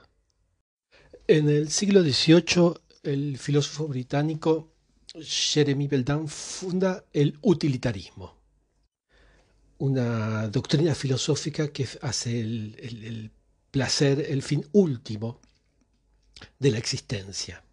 En 1.28 1.50
el 1.50 1.70
siglo 1.70 2.02
XVIII, 2.04 2.74
el 3.04 3.38
filósofo 3.38 3.88
británico 3.88 4.72
Jeremy 5.14 5.88
Beldan 5.88 6.28
funda 6.28 7.04
el 7.12 7.38
utilitarismo, 7.42 8.38
una 9.80 10.48
doctrina 10.48 10.96
filosófica 10.96 11.70
que 11.70 11.88
hace 12.02 12.40
el, 12.40 13.32
placer 13.72 14.26
el 14.30 14.42
fin 14.42 14.66
último 14.72 15.40
de 16.58 16.72
la 16.72 16.78
existencia. 16.78 17.64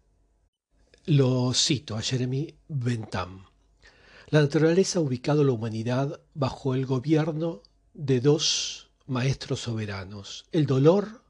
Lo 1.07 1.53
cito 1.53 1.95
a 1.95 2.01
Jeremy 2.01 2.57
Bentham. 2.67 3.45
La 4.29 4.41
naturaleza 4.41 4.97
ha 4.97 5.03
ubicado 5.03 5.43
la 5.43 5.51
humanidad 5.51 6.19
bajo 6.33 6.73
el 6.73 6.87
gobierno 6.87 7.61
de 7.93 8.21
dos 8.21 8.89
maestros 9.05 9.59
soberanos, 9.59 10.45
el 10.51 10.65
dolor 10.65 11.21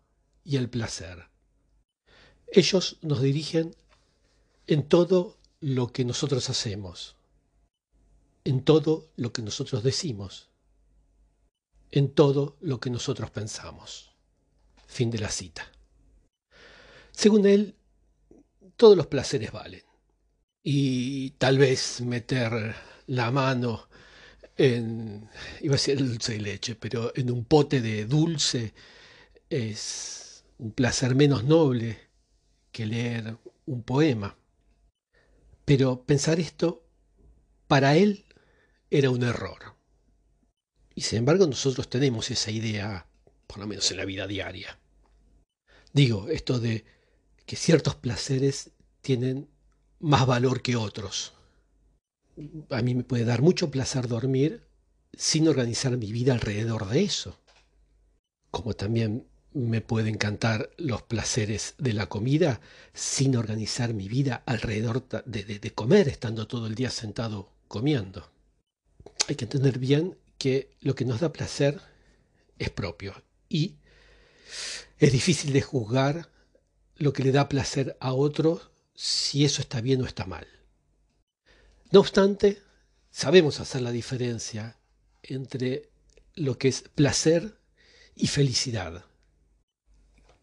y 0.46 0.56
el 0.56 0.70
placer. 0.70 1.28
Ellos 2.48 3.00
nos 3.02 3.22
dirigen 3.22 3.76
en 4.68 4.88
todo 4.88 5.36
lo 5.60 5.92
que 5.92 6.06
nosotros 6.06 6.50
hacemos, 6.50 7.18
en 8.46 8.64
todo 8.64 9.10
lo 9.18 9.34
que 9.34 9.42
nosotros 9.42 9.84
decimos, 9.84 10.48
en 11.92 12.14
todo 12.14 12.56
lo 12.62 12.80
que 12.80 12.90
nosotros 12.90 13.30
pensamos. 13.30 14.16
Fin 14.88 15.12
de 15.12 15.20
la 15.20 15.30
cita. 15.30 15.70
Según 17.12 17.46
él, 17.46 17.76
todos 18.76 18.98
los 18.98 19.08
placeres 19.08 19.52
valen. 19.52 19.84
Y 20.64 21.32
tal 21.32 21.58
vez 21.58 22.02
meter 22.02 22.76
la 23.08 23.32
mano 23.32 23.88
en, 24.58 25.30
iba 25.62 25.74
a 25.74 25.78
decir 25.78 25.98
dulce 25.98 26.34
de 26.34 26.40
leche, 26.40 26.76
pero 26.76 27.12
en 27.16 27.30
un 27.30 27.46
pote 27.46 27.82
de 27.82 28.06
dulce 28.06 28.74
es 29.50 30.44
un 30.58 30.72
placer 30.72 31.16
menos 31.16 31.44
noble 31.44 32.00
que 32.72 32.86
leer 32.86 33.38
un 33.66 33.84
poema. 33.84 34.38
Pero 35.66 36.04
pensar 36.04 36.40
esto, 36.40 36.84
para 37.68 37.96
él, 37.96 38.26
era 38.90 39.10
un 39.10 39.24
error. 39.24 39.76
Y 40.94 41.02
sin 41.02 41.20
embargo 41.20 41.48
nosotros 41.48 41.90
tenemos 41.90 42.32
esa 42.32 42.52
idea, 42.52 43.08
por 43.48 43.60
lo 43.60 43.68
menos 43.68 43.90
en 43.92 43.98
la 43.98 44.06
vida 44.06 44.28
diaria. 44.28 44.80
Digo, 45.92 46.30
esto 46.30 46.60
de 46.60 46.86
que 47.46 47.56
ciertos 47.56 47.96
placeres 47.96 48.72
tienen 49.02 49.48
más 50.00 50.26
valor 50.26 50.62
que 50.62 50.76
otros. 50.76 51.34
A 52.70 52.82
mí 52.82 52.96
me 52.96 53.04
puede 53.04 53.26
dar 53.26 53.42
mucho 53.42 53.72
placer 53.72 54.08
dormir 54.08 54.68
sin 55.14 55.48
organizar 55.48 55.96
mi 55.98 56.12
vida 56.12 56.34
alrededor 56.34 56.88
de 56.90 57.04
eso. 57.04 57.40
Como 58.52 58.74
también 58.74 59.28
me 59.54 59.80
puede 59.80 60.10
encantar 60.10 60.70
los 60.78 61.02
placeres 61.02 61.76
de 61.78 61.94
la 61.94 62.08
comida 62.08 62.60
sin 62.94 63.38
organizar 63.38 63.94
mi 63.94 64.10
vida 64.10 64.44
alrededor 64.46 65.08
de, 65.26 65.72
comer, 65.74 66.10
estando 66.10 66.46
todo 66.46 66.68
el 66.68 66.76
día 66.76 66.90
sentado 66.90 67.54
comiendo. 67.70 68.30
Hay 69.30 69.36
que 69.36 69.46
entender 69.46 69.80
bien 69.80 70.18
que 70.38 70.76
lo 70.82 70.94
que 70.94 71.06
nos 71.06 71.22
da 71.22 71.32
placer 71.32 71.80
es 72.60 72.70
propio 72.70 73.24
y 73.48 73.76
es 75.00 75.12
difícil 75.14 75.54
de 75.54 75.62
juzgar 75.62 76.30
lo 76.98 77.14
que 77.14 77.24
le 77.24 77.32
da 77.32 77.50
placer 77.50 77.98
a 78.00 78.14
otro 78.14 78.62
si 78.94 79.44
eso 79.44 79.62
está 79.62 79.82
bien 79.82 80.02
o 80.02 80.06
está 80.06 80.26
mal. 80.26 80.48
No 81.92 82.00
obstante, 82.00 82.62
sabemos 83.12 83.60
hacer 83.60 83.82
la 83.82 83.92
diferencia 83.92 84.78
entre 85.24 85.90
lo 86.36 86.58
que 86.58 86.70
es 86.70 86.84
placer 86.94 87.58
y 88.16 88.28
felicidad. 88.28 89.06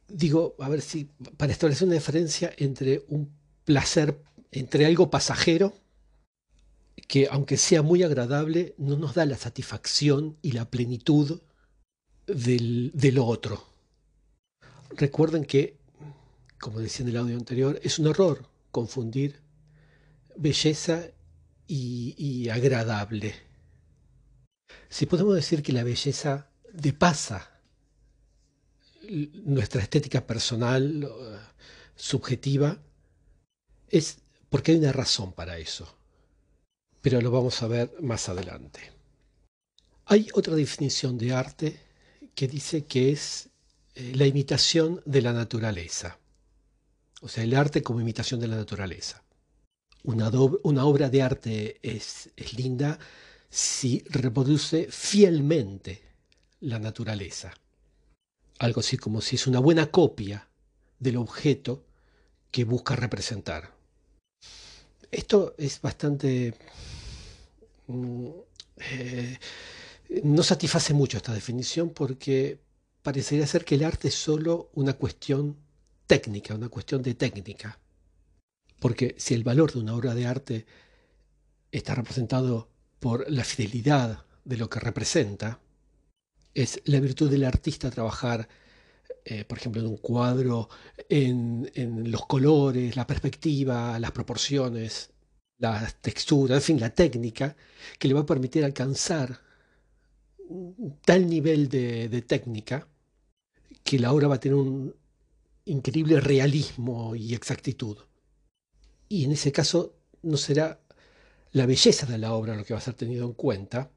Digo, 0.08 0.56
a 0.58 0.68
ver 0.68 0.82
si, 0.82 1.06
para 1.36 1.52
establecer 1.52 1.86
una 1.86 1.94
diferencia 1.94 2.52
entre 2.58 3.04
un 3.08 3.32
placer, 3.64 4.22
entre 4.50 4.84
algo 4.86 5.10
pasajero, 5.10 5.74
que 7.08 7.28
aunque 7.30 7.56
sea 7.56 7.82
muy 7.82 8.02
agradable, 8.02 8.74
no 8.76 8.96
nos 8.96 9.14
da 9.14 9.24
la 9.24 9.36
satisfacción 9.36 10.36
y 10.42 10.52
la 10.52 10.70
plenitud 10.70 11.40
del, 12.26 12.90
de 12.94 13.12
lo 13.12 13.26
otro. 13.26 13.66
Recuerden 14.90 15.44
que 15.44 15.81
como 16.62 16.78
decía 16.78 17.02
en 17.02 17.08
el 17.08 17.16
audio 17.16 17.36
anterior, 17.36 17.80
es 17.82 17.98
un 17.98 18.06
error 18.06 18.48
confundir 18.70 19.40
belleza 20.36 21.08
y, 21.66 22.48
agradable. 22.50 23.34
Si 24.88 25.06
podemos 25.06 25.34
decir 25.34 25.60
que 25.60 25.72
la 25.72 25.82
belleza 25.82 26.50
depasa 26.72 27.50
nuestra 29.44 29.82
estética 29.82 30.24
personal, 30.24 31.10
subjetiva, 31.96 32.78
es 33.88 34.18
porque 34.48 34.70
hay 34.70 34.78
una 34.78 34.92
razón 34.92 35.32
para 35.32 35.58
eso. 35.58 35.92
Pero 37.00 37.20
lo 37.20 37.32
vamos 37.32 37.60
a 37.62 37.66
ver 37.66 37.92
más 38.00 38.28
adelante. 38.28 38.92
Hay 40.04 40.28
otra 40.32 40.54
definición 40.54 41.18
de 41.18 41.32
arte 41.32 41.80
que 42.36 42.46
dice 42.46 42.84
que 42.84 43.10
es 43.10 43.48
eh, 43.96 44.12
la 44.14 44.26
imitación 44.26 45.02
de 45.04 45.22
la 45.22 45.32
naturaleza 45.32 46.20
o 47.22 47.28
sea, 47.28 47.44
el 47.44 47.54
arte 47.54 47.82
como 47.82 48.00
imitación 48.00 48.40
de 48.40 48.48
la 48.48 48.56
naturaleza. 48.56 49.22
Una, 50.02 50.28
obra 50.84 51.08
de 51.08 51.22
arte 51.22 51.78
es, 51.82 52.30
linda 52.56 52.98
si 53.48 54.02
reproduce 54.08 54.88
fielmente 54.90 56.02
la 56.60 56.80
naturaleza. 56.80 57.54
Algo 58.58 58.80
así 58.80 58.96
como 58.96 59.20
si 59.20 59.36
es 59.36 59.46
una 59.46 59.60
buena 59.60 59.86
copia 59.86 60.48
del 60.98 61.16
objeto 61.16 61.84
que 62.50 62.64
busca 62.64 62.96
representar. 62.96 63.72
Esto 65.10 65.54
es 65.58 65.80
bastante... 65.80 66.54
Mm, 67.86 68.28
eh, 68.90 69.38
no 70.24 70.42
satisface 70.42 70.92
mucho 70.92 71.18
esta 71.18 71.32
definición 71.32 71.90
porque 71.90 72.58
parecería 73.02 73.46
ser 73.46 73.64
que 73.64 73.76
el 73.76 73.84
arte 73.84 74.08
es 74.08 74.14
solo 74.14 74.70
una 74.74 74.94
cuestión 74.94 75.56
técnica, 76.06 76.54
una 76.54 76.68
cuestión 76.68 77.02
de 77.02 77.14
técnica. 77.14 77.78
Porque 78.78 79.14
si 79.18 79.34
el 79.34 79.44
valor 79.44 79.72
de 79.72 79.80
una 79.80 79.94
obra 79.94 80.14
de 80.14 80.26
arte 80.26 80.66
está 81.70 81.94
representado 81.94 82.68
por 83.00 83.30
la 83.30 83.44
fidelidad 83.44 84.24
de 84.44 84.56
lo 84.56 84.68
que 84.68 84.80
representa, 84.80 85.60
es 86.54 86.80
la 86.84 87.00
virtud 87.00 87.30
del 87.30 87.44
artista 87.44 87.90
trabajar, 87.90 88.48
eh, 89.24 89.44
por 89.44 89.58
ejemplo, 89.58 89.80
en 89.80 89.88
un 89.88 89.96
cuadro, 89.96 90.68
en, 91.08 91.70
los 92.10 92.26
colores, 92.26 92.96
la 92.96 93.06
perspectiva, 93.06 93.98
las 93.98 94.10
proporciones, 94.12 95.10
las 95.58 95.94
texturas, 96.00 96.58
en 96.58 96.62
fin, 96.62 96.80
la 96.80 96.90
técnica, 96.90 97.56
que 97.98 98.08
le 98.08 98.14
va 98.14 98.20
a 98.20 98.26
permitir 98.26 98.64
alcanzar 98.64 99.40
tal 101.04 101.28
nivel 101.28 101.68
de, 101.68 102.08
de 102.08 102.22
técnica 102.22 102.86
que 103.84 103.98
la 103.98 104.12
obra 104.12 104.28
va 104.28 104.36
a 104.36 104.40
tener 104.40 104.56
un, 104.56 104.94
increíble 105.64 106.20
realismo 106.20 107.14
y 107.14 107.34
exactitud. 107.34 107.98
Y 109.08 109.24
en 109.24 109.32
ese 109.32 109.52
caso 109.52 109.94
no 110.22 110.36
será 110.36 110.80
la 111.52 111.66
belleza 111.66 112.06
de 112.06 112.18
la 112.18 112.32
obra 112.32 112.56
lo 112.56 112.64
que 112.64 112.74
va 112.74 112.78
a 112.78 112.82
ser 112.82 112.94
tenido 112.94 113.26
en 113.26 113.34
cuenta, 113.34 113.90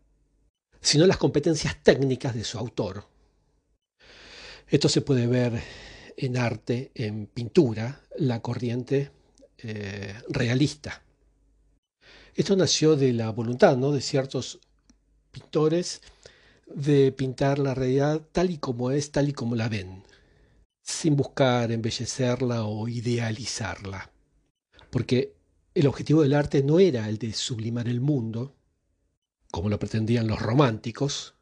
sino 0.81 1.07
las 1.07 1.17
competencias 1.17 1.81
técnicas 1.81 2.35
de 2.35 2.43
su 2.43 2.57
autor. 2.57 3.07
Esto 4.67 4.89
se 4.89 5.01
puede 5.01 5.27
ver 5.27 5.61
en 6.17 6.37
arte, 6.37 6.91
en 6.95 7.27
pintura, 7.27 8.01
la 8.17 8.41
corriente 8.41 9.11
eh, 9.59 10.13
realista. 10.29 11.03
Esto 12.33 12.55
nació 12.55 12.95
de 12.95 13.13
la 13.13 13.29
voluntad 13.29 13.77
¿no? 13.77 13.91
de 13.91 14.01
ciertos 14.01 14.59
pintores 15.31 16.01
de 16.67 17.11
pintar 17.11 17.59
la 17.59 17.73
realidad 17.73 18.21
tal 18.31 18.49
y 18.49 18.57
como 18.57 18.91
es, 18.91 19.11
tal 19.11 19.29
y 19.29 19.33
como 19.33 19.55
la 19.55 19.69
ven 19.69 20.03
sin 20.85 21.15
buscar 21.15 21.71
embellecerla 21.71 22.65
o 22.65 22.87
idealizarla. 22.87 24.11
Porque 24.91 25.35
el 25.73 25.87
objetivo 25.87 26.21
del 26.21 26.35
arte 26.35 26.61
no 26.61 26.77
era 26.77 27.09
el 27.09 27.17
de 27.17 27.33
sublimar 27.33 27.87
el 27.87 28.01
mundo, 28.01 28.55
como 29.51 29.67
lo 29.67 29.79
pretendían 29.79 30.27
los 30.27 30.39
románticos, 30.39 31.33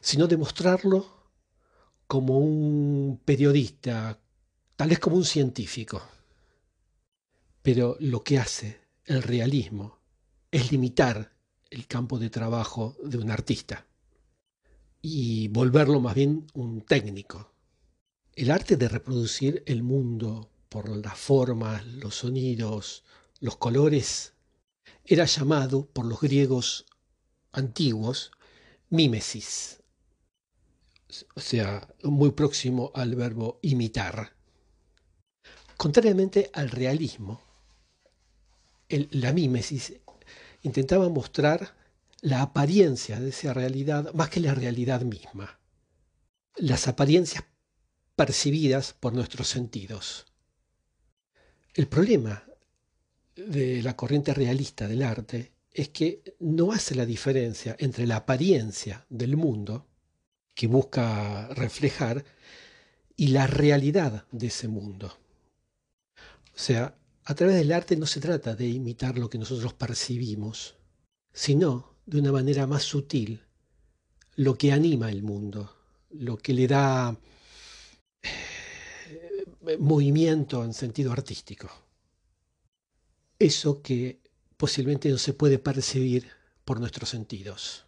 sino 0.00 0.26
de 0.26 0.38
mostrarlo 0.38 1.28
como 2.06 2.38
un 2.38 3.20
periodista, 3.22 4.18
tal 4.74 4.88
vez 4.88 4.98
como 4.98 5.16
un 5.16 5.26
científico. 5.26 6.02
Pero 7.60 7.98
lo 8.00 8.24
que 8.24 8.38
hace 8.38 8.80
el 9.04 9.22
realismo 9.22 9.98
es 10.50 10.72
limitar 10.72 11.36
el 11.68 11.86
campo 11.86 12.18
de 12.18 12.30
trabajo 12.30 12.96
de 13.04 13.18
un 13.18 13.30
artista 13.30 13.86
y 15.02 15.48
volverlo 15.48 16.00
más 16.00 16.14
bien 16.14 16.46
un 16.54 16.80
técnico, 16.80 17.51
el 18.34 18.50
arte 18.50 18.76
de 18.76 18.88
reproducir 18.88 19.62
el 19.66 19.82
mundo 19.82 20.50
por 20.68 20.88
las 20.88 21.18
formas, 21.18 21.84
los 21.86 22.16
sonidos, 22.16 23.04
los 23.40 23.56
colores, 23.56 24.32
era 25.04 25.24
llamado 25.24 25.86
por 25.86 26.06
los 26.06 26.20
griegos 26.20 26.86
antiguos 27.52 28.32
mímesis, 28.88 29.82
o 31.34 31.40
sea, 31.40 31.88
muy 32.02 32.30
próximo 32.30 32.90
al 32.94 33.14
verbo 33.14 33.58
imitar. 33.62 34.34
Contrariamente 35.76 36.50
al 36.54 36.70
realismo, 36.70 37.42
la 38.88 39.32
mímesis 39.32 39.94
intentaba 40.62 41.08
mostrar 41.08 41.74
la 42.20 42.40
apariencia 42.40 43.18
de 43.18 43.30
esa 43.30 43.52
realidad 43.52 44.12
más 44.14 44.30
que 44.30 44.40
la 44.40 44.54
realidad 44.54 45.02
misma. 45.02 45.58
Las 46.56 46.86
apariencias 46.88 47.44
percibidas 48.24 48.92
por 48.92 49.12
nuestros 49.12 49.48
sentidos. 49.48 50.26
El 51.74 51.88
problema 51.88 52.44
de 53.34 53.82
la 53.82 53.96
corriente 53.96 54.32
realista 54.32 54.86
del 54.86 55.02
arte 55.02 55.50
es 55.72 55.88
que 55.88 56.22
no 56.38 56.70
hace 56.70 56.94
la 56.94 57.04
diferencia 57.04 57.74
entre 57.80 58.06
la 58.06 58.18
apariencia 58.18 59.04
del 59.08 59.36
mundo, 59.36 59.88
que 60.54 60.68
busca 60.68 61.48
reflejar, 61.48 62.24
y 63.16 63.28
la 63.28 63.48
realidad 63.48 64.24
de 64.30 64.46
ese 64.46 64.68
mundo. 64.68 65.18
O 66.54 66.58
sea, 66.66 66.94
a 67.24 67.34
través 67.34 67.56
del 67.56 67.72
arte 67.72 67.96
no 67.96 68.06
se 68.06 68.20
trata 68.20 68.54
de 68.54 68.68
imitar 68.68 69.18
lo 69.18 69.28
que 69.28 69.38
nosotros 69.38 69.74
percibimos, 69.74 70.76
sino 71.32 71.96
de 72.06 72.20
una 72.20 72.30
manera 72.30 72.68
más 72.68 72.84
sutil 72.84 73.42
lo 74.36 74.56
que 74.56 74.70
anima 74.70 75.10
el 75.10 75.24
mundo, 75.24 75.74
lo 76.10 76.36
que 76.36 76.54
le 76.54 76.68
da 76.68 77.18
movimiento 79.78 80.64
en 80.64 80.74
sentido 80.74 81.12
artístico. 81.12 81.70
Eso 83.38 83.82
que 83.82 84.20
posiblemente 84.56 85.08
no 85.08 85.18
se 85.18 85.34
puede 85.34 85.58
percibir 85.58 86.28
por 86.64 86.78
nuestros 86.80 87.08
sentidos. 87.08 87.84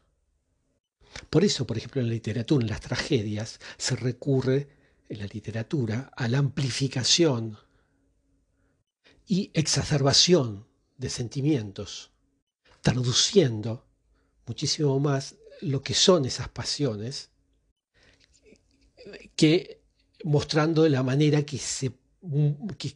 Por 1.30 1.44
eso, 1.44 1.66
por 1.66 1.78
ejemplo, 1.78 2.00
en 2.00 2.08
la 2.08 2.14
literatura, 2.14 2.64
en 2.64 2.70
las 2.70 2.80
tragedias, 2.80 3.60
se 3.76 3.94
recurre 3.94 4.68
en 5.08 5.18
la 5.18 5.26
literatura 5.26 6.10
a 6.16 6.28
la 6.28 6.38
amplificación 6.38 7.56
y 9.26 9.50
exacerbación 9.54 10.66
de 10.98 11.10
sentimientos, 11.10 12.10
traduciendo 12.80 13.86
muchísimo 14.46 14.98
más 14.98 15.36
lo 15.60 15.82
que 15.82 15.94
son 15.94 16.24
esas 16.24 16.48
pasiones 16.48 17.30
que 19.36 19.83
mostrando 20.24 20.88
la 20.88 21.02
manera 21.02 21.42
que, 21.42 21.60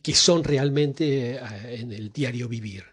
que, 0.02 0.14
son 0.14 0.42
realmente 0.42 1.36
eh, 1.36 1.40
en 1.80 1.92
el 1.92 2.10
diario 2.10 2.48
vivir. 2.48 2.84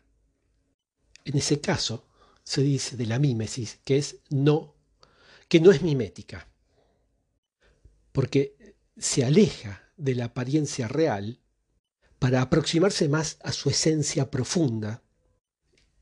En 1.23 1.37
ese 1.37 1.59
caso 1.59 2.05
se 2.43 2.61
dice 2.61 2.97
de 2.97 3.05
la 3.07 3.17
mímesis 3.17 3.79
que 3.83 3.97
es 3.97 4.17
no, 4.29 4.75
que 5.47 5.59
no 5.59 5.71
es 5.71 5.81
mimética, 5.81 6.47
porque 8.11 8.75
se 8.97 9.25
aleja 9.25 9.89
de 9.97 10.15
la 10.15 10.25
apariencia 10.25 10.87
real 10.87 11.39
para 12.19 12.41
aproximarse 12.41 13.07
más 13.07 13.37
a 13.41 13.51
su 13.51 13.69
esencia 13.69 14.29
profunda 14.29 15.01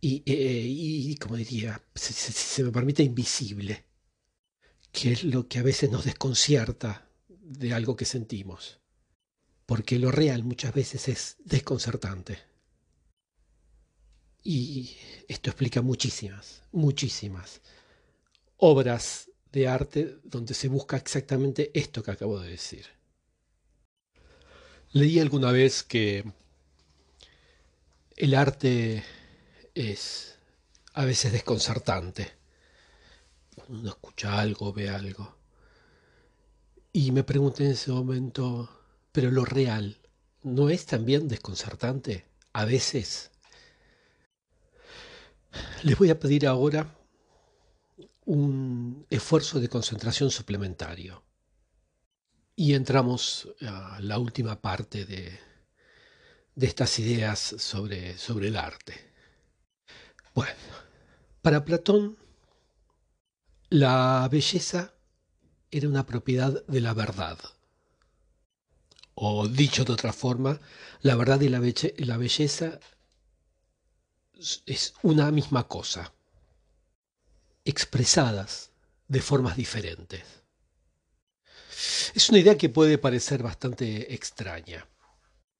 y, 0.01 0.23
eh, 0.25 1.15
como 1.19 1.37
diría, 1.37 1.81
si, 1.95 2.13
se 2.13 2.63
me 2.63 2.71
permite, 2.71 3.03
invisible, 3.03 3.85
que 4.91 5.13
es 5.13 5.23
lo 5.23 5.47
que 5.47 5.59
a 5.59 5.63
veces 5.63 5.89
nos 5.91 6.03
desconcierta 6.03 7.12
de 7.43 7.73
algo 7.73 7.95
que 7.95 8.05
sentimos, 8.05 8.79
porque 9.65 9.99
lo 9.99 10.11
real 10.11 10.43
muchas 10.43 10.73
veces 10.73 11.07
es 11.09 11.37
desconcertante. 11.43 12.39
Y 14.41 14.95
esto 15.27 15.49
explica 15.49 15.81
muchísimas, 15.81 16.63
muchísimas 16.71 17.61
obras 18.57 19.29
de 19.51 19.67
arte 19.67 20.19
donde 20.23 20.53
se 20.53 20.67
busca 20.67 20.97
exactamente 20.97 21.71
esto 21.73 22.01
que 22.01 22.11
acabo 22.11 22.39
de 22.39 22.49
decir. 22.49 22.87
Leí 24.91 25.19
alguna 25.19 25.51
vez 25.51 25.83
que 25.83 26.23
el 28.15 28.35
arte 28.35 29.03
es 29.75 30.37
a 30.93 31.05
veces 31.05 31.31
desconcertante. 31.31 32.31
Uno 33.67 33.89
escucha 33.89 34.39
algo, 34.39 34.71
ve 34.71 34.89
algo. 34.89 35.42
Y 36.95 37.11
me 37.11 37.23
pregunté 37.23 37.65
en 37.65 37.71
ese 37.71 37.91
momento, 37.91 38.69
pero 39.11 39.31
lo 39.31 39.45
real, 39.45 39.97
¿no 40.43 40.69
es 40.69 40.85
también 40.85 41.27
desconcertante? 41.27 42.27
A 42.53 42.65
veces. 42.65 43.31
Les 45.81 45.97
voy 45.97 46.11
a 46.11 46.19
pedir 46.19 46.45
ahora 46.45 46.95
un 48.25 49.07
esfuerzo 49.09 49.59
de 49.59 49.69
concentración 49.69 50.29
suplementario. 50.29 51.23
Y 52.55 52.75
entramos 52.75 53.49
a 53.61 53.97
la 53.99 54.19
última 54.19 54.61
parte 54.61 55.05
de, 55.05 55.39
de 56.53 56.67
estas 56.67 56.99
ideas 56.99 57.55
sobre, 57.57 58.19
sobre 58.19 58.49
el 58.49 58.55
arte. 58.55 58.93
Bueno, 60.35 60.53
para 61.41 61.65
Platón, 61.65 62.19
la 63.69 64.29
belleza 64.31 64.92
era 65.73 65.89
una 65.89 66.05
propiedad 66.05 66.63
de 66.67 66.81
la 66.81 66.93
verdad. 66.93 67.39
O 69.15 69.47
dicho 69.47 69.83
de 69.85 69.93
otra 69.93 70.13
forma, 70.13 70.59
la 71.01 71.15
verdad 71.15 71.41
y 71.41 71.49
la, 71.49 72.17
belleza 72.17 72.79
es 74.65 74.93
una 75.01 75.31
misma 75.31 75.67
cosa, 75.67 76.13
expresadas 77.65 78.71
de 79.07 79.21
formas 79.21 79.57
diferentes. 79.57 80.23
Es 82.13 82.29
una 82.29 82.39
idea 82.39 82.57
que 82.57 82.69
puede 82.69 82.97
parecer 82.97 83.41
bastante 83.41 84.13
extraña. 84.13 84.87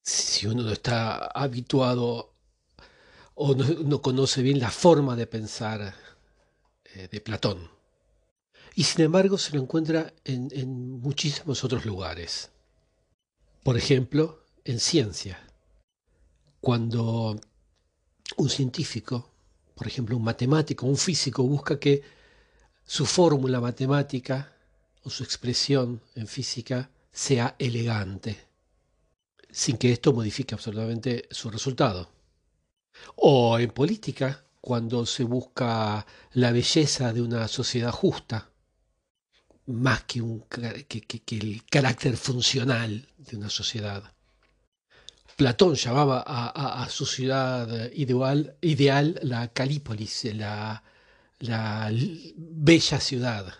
Si 0.02 0.46
uno 0.46 0.62
no 0.62 0.72
está 0.72 1.26
habituado 1.26 2.34
o 3.34 3.54
no, 3.54 4.00
conoce 4.00 4.42
bien 4.42 4.60
la 4.60 4.70
forma 4.70 5.16
de 5.16 5.26
pensar 5.26 5.94
eh, 6.84 7.08
de 7.10 7.20
Platón. 7.20 7.73
Y 8.74 8.84
sin 8.84 9.02
embargo 9.02 9.38
se 9.38 9.54
lo 9.54 9.62
encuentra 9.62 10.12
en, 10.24 10.48
en 10.52 11.00
muchísimos 11.00 11.62
otros 11.62 11.84
lugares. 11.84 12.50
Por 13.62 13.76
ejemplo, 13.76 14.44
en 14.64 14.80
ciencia. 14.80 15.38
Cuando 16.60 17.38
un 18.36 18.48
científico, 18.48 19.30
por 19.74 19.86
ejemplo 19.86 20.16
un 20.16 20.24
matemático, 20.24 20.86
un 20.86 20.96
físico, 20.96 21.42
busca 21.44 21.78
que 21.78 22.02
su 22.84 23.06
fórmula 23.06 23.60
matemática 23.60 24.52
o 25.02 25.10
su 25.10 25.22
expresión 25.22 26.00
en 26.14 26.26
física 26.26 26.90
sea 27.12 27.54
elegante, 27.58 28.48
sin 29.50 29.76
que 29.76 29.92
esto 29.92 30.12
modifique 30.12 30.54
absolutamente 30.54 31.28
su 31.30 31.50
resultado. 31.50 32.10
O 33.16 33.58
en 33.58 33.70
política, 33.70 34.44
cuando 34.60 35.04
se 35.06 35.24
busca 35.24 36.06
la 36.32 36.52
belleza 36.52 37.12
de 37.12 37.22
una 37.22 37.46
sociedad 37.48 37.92
justa, 37.92 38.50
más 39.66 40.04
que, 40.04 40.20
un, 40.20 40.40
que, 40.48 41.22
el 41.36 41.64
carácter 41.66 42.16
funcional 42.16 43.08
de 43.18 43.36
una 43.36 43.50
sociedad. 43.50 44.12
Platón 45.36 45.74
llamaba 45.74 46.22
a, 46.26 46.88
su 46.88 47.06
ciudad 47.06 47.90
ideal, 47.92 48.56
ideal 48.60 49.18
la 49.22 49.48
Calípolis, 49.48 50.24
la, 50.34 50.82
la 51.40 51.90
bella 52.36 53.00
ciudad. 53.00 53.52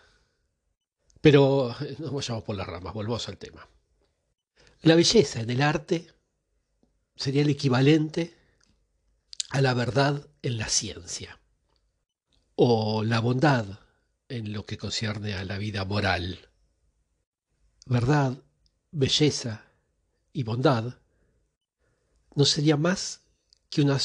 Pero 1.20 1.74
nos 1.98 2.12
vayamos 2.12 2.44
por 2.44 2.54
las 2.54 2.66
ramas, 2.66 2.94
volvamos 2.94 3.28
al 3.28 3.38
tema. 3.38 3.66
La 4.82 4.94
belleza 4.94 5.40
en 5.40 5.50
el 5.50 5.62
arte 5.62 6.06
sería 7.16 7.42
el 7.42 7.48
equivalente 7.48 8.36
a 9.50 9.60
la 9.60 9.74
verdad 9.74 10.28
en 10.42 10.58
la 10.58 10.68
ciencia, 10.68 11.40
o 12.54 13.02
la 13.02 13.20
bondad 13.20 13.83
en 14.36 14.52
lo 14.52 14.66
que 14.66 14.78
concierne 14.78 15.34
a 15.34 15.44
la 15.44 15.58
vida 15.58 15.84
moral. 15.84 16.48
Verdad, 17.86 18.42
belleza 18.90 19.64
y 20.32 20.42
bondad 20.42 20.98
no 22.34 22.44
sería 22.44 22.76
más 22.76 23.20
que 23.70 23.82
una, 23.82 23.98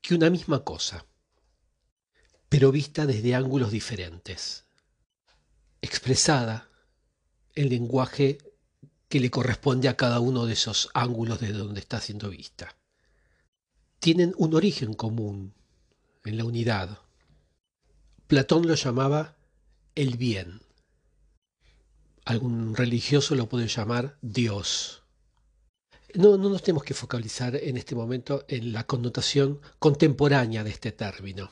que 0.00 0.14
una 0.14 0.30
misma 0.30 0.64
cosa, 0.64 1.06
pero 2.48 2.72
vista 2.72 3.06
desde 3.06 3.34
ángulos 3.34 3.70
diferentes 3.70 4.64
expresada 5.82 6.68
en 7.54 7.68
lenguaje 7.68 8.38
que 9.08 9.20
le 9.20 9.30
corresponde 9.30 9.88
a 9.88 9.96
cada 9.96 10.20
uno 10.20 10.46
de 10.46 10.52
esos 10.52 10.90
ángulos 10.94 11.40
de 11.40 11.52
donde 11.52 11.80
está 11.80 12.00
siendo 12.00 12.30
vista. 12.30 12.76
Tienen 13.98 14.34
un 14.36 14.54
origen 14.54 14.94
común 14.94 15.54
en 16.24 16.38
la 16.38 16.44
unidad. 16.44 16.98
Platón 18.26 18.66
lo 18.68 18.74
llamaba 18.74 19.36
el 20.00 20.16
bien. 20.16 20.62
Algún 22.24 22.74
religioso 22.74 23.34
lo 23.34 23.50
puede 23.50 23.68
llamar 23.68 24.16
Dios. 24.22 25.02
No, 26.14 26.38
no 26.38 26.48
nos 26.48 26.62
tenemos 26.62 26.84
que 26.84 26.94
focalizar 26.94 27.54
en 27.54 27.76
este 27.76 27.94
momento 27.94 28.46
en 28.48 28.72
la 28.72 28.86
connotación 28.86 29.60
contemporánea 29.78 30.64
de 30.64 30.70
este 30.70 30.90
término, 30.90 31.50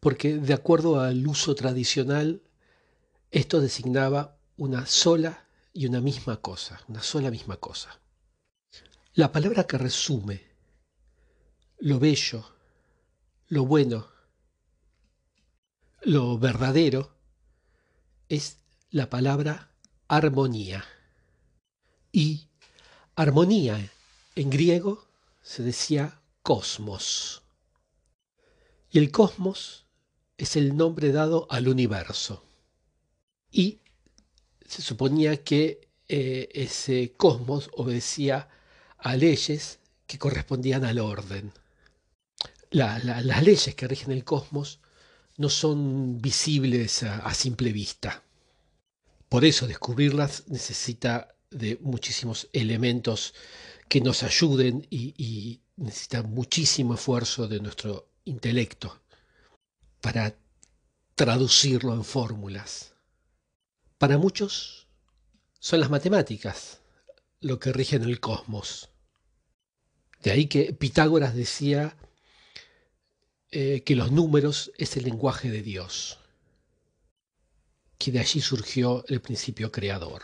porque 0.00 0.38
de 0.38 0.54
acuerdo 0.54 1.00
al 1.00 1.24
uso 1.24 1.54
tradicional 1.54 2.42
esto 3.30 3.60
designaba 3.60 4.36
una 4.56 4.84
sola 4.86 5.46
y 5.72 5.86
una 5.86 6.00
misma 6.00 6.40
cosa, 6.40 6.80
una 6.88 7.02
sola 7.02 7.30
misma 7.30 7.58
cosa. 7.58 8.00
La 9.14 9.30
palabra 9.30 9.68
que 9.68 9.78
resume 9.78 10.42
lo 11.78 12.00
bello, 12.00 12.44
lo 13.46 13.64
bueno, 13.64 14.08
lo 16.02 16.38
verdadero, 16.38 17.15
es 18.28 18.58
la 18.90 19.10
palabra 19.10 19.70
armonía. 20.08 20.84
Y 22.12 22.48
armonía 23.14 23.90
en 24.34 24.50
griego 24.50 25.06
se 25.42 25.62
decía 25.62 26.20
cosmos. 26.42 27.42
Y 28.90 28.98
el 28.98 29.10
cosmos 29.10 29.86
es 30.38 30.56
el 30.56 30.76
nombre 30.76 31.12
dado 31.12 31.46
al 31.50 31.68
universo. 31.68 32.42
Y 33.50 33.80
se 34.66 34.82
suponía 34.82 35.42
que 35.42 35.88
eh, 36.08 36.48
ese 36.52 37.14
cosmos 37.16 37.70
obedecía 37.74 38.48
a 38.98 39.16
leyes 39.16 39.78
que 40.06 40.18
correspondían 40.18 40.84
al 40.84 40.98
orden. 40.98 41.52
las 42.70 43.42
leyes 43.42 43.74
que 43.74 43.88
rigen 43.88 44.12
el 44.12 44.24
cosmos 44.24 44.80
no 45.38 45.48
son 45.48 46.20
visibles 46.20 47.02
a, 47.02 47.32
simple 47.34 47.72
vista. 47.72 48.22
Por 49.28 49.44
eso 49.44 49.66
descubrirlas 49.66 50.44
necesita 50.48 51.34
de 51.50 51.78
muchísimos 51.80 52.48
elementos 52.52 53.34
que 53.88 54.00
nos 54.00 54.22
ayuden 54.22 54.86
y, 54.90 55.14
y 55.16 55.60
necesita 55.76 56.22
muchísimo 56.22 56.94
esfuerzo 56.94 57.48
de 57.48 57.60
nuestro 57.60 58.08
intelecto 58.24 59.00
para 60.00 60.34
traducirlo 61.14 61.92
en 61.94 62.04
fórmulas. 62.04 62.94
Para 63.98 64.18
muchos 64.18 64.86
son 65.58 65.80
las 65.80 65.90
matemáticas 65.90 66.80
lo 67.40 67.58
que 67.58 67.72
rigen 67.72 68.02
el 68.02 68.20
cosmos. 68.20 68.90
De 70.22 70.30
ahí 70.30 70.46
que 70.46 70.72
Pitágoras 70.72 71.34
decía 71.34 71.96
eh, 73.50 73.82
que 73.84 73.96
los 73.96 74.10
números 74.10 74.72
es 74.76 74.96
el 74.96 75.04
lenguaje 75.04 75.50
de 75.50 75.62
Dios, 75.62 76.18
que 77.98 78.12
de 78.12 78.18
allí 78.18 78.40
surgió 78.40 79.04
el 79.08 79.20
principio 79.20 79.70
creador. 79.70 80.22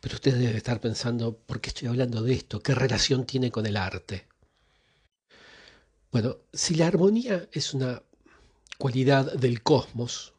Pero 0.00 0.16
ustedes 0.16 0.38
deben 0.38 0.56
estar 0.56 0.80
pensando, 0.80 1.36
¿por 1.38 1.60
qué 1.60 1.70
estoy 1.70 1.88
hablando 1.88 2.22
de 2.22 2.34
esto? 2.34 2.62
¿Qué 2.62 2.74
relación 2.74 3.24
tiene 3.24 3.50
con 3.50 3.64
el 3.64 3.76
arte? 3.78 4.28
Bueno, 6.12 6.36
si 6.52 6.74
la 6.74 6.86
armonía 6.86 7.48
es 7.50 7.72
una 7.72 8.02
cualidad 8.78 9.32
del 9.32 9.62
cosmos, 9.62 10.34